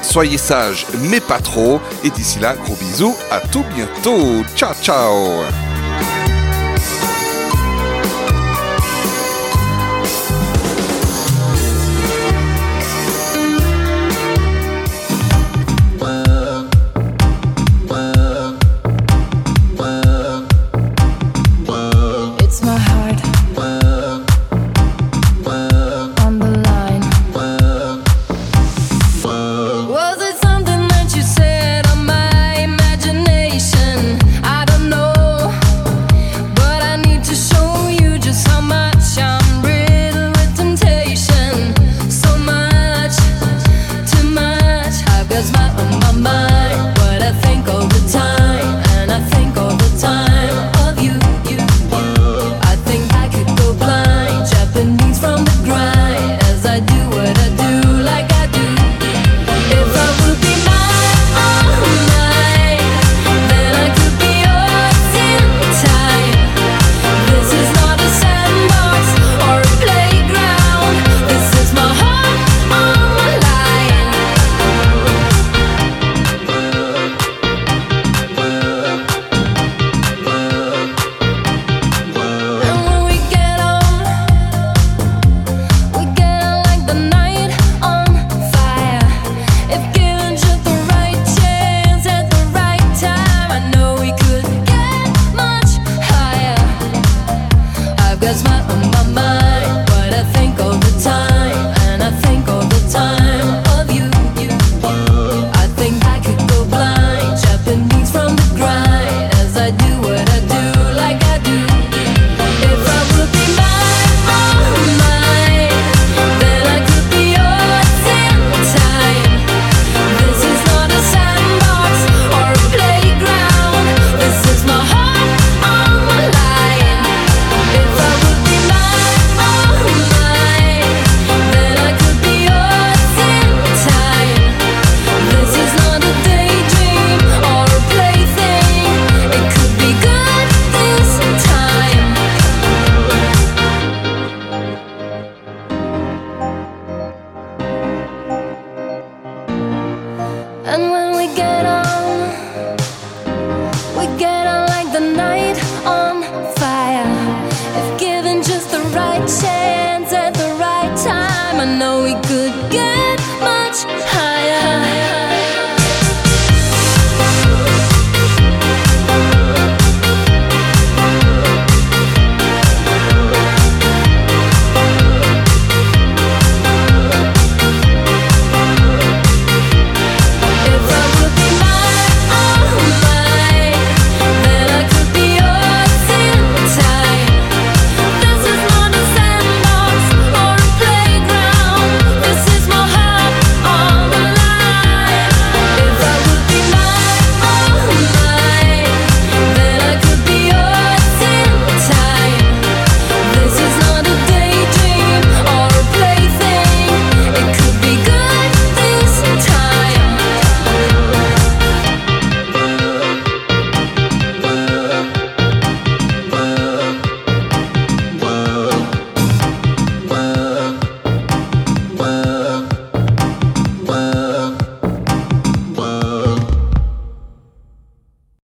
Soyez 0.00 0.38
sages, 0.38 0.86
mais 1.10 1.20
pas 1.20 1.40
trop. 1.40 1.78
Et 2.04 2.08
d'ici 2.08 2.38
là, 2.38 2.54
gros 2.64 2.76
bisous. 2.76 3.14
À 3.30 3.40
tout 3.40 3.64
bientôt. 3.74 4.42
Ciao, 4.56 4.72
ciao. 4.80 5.44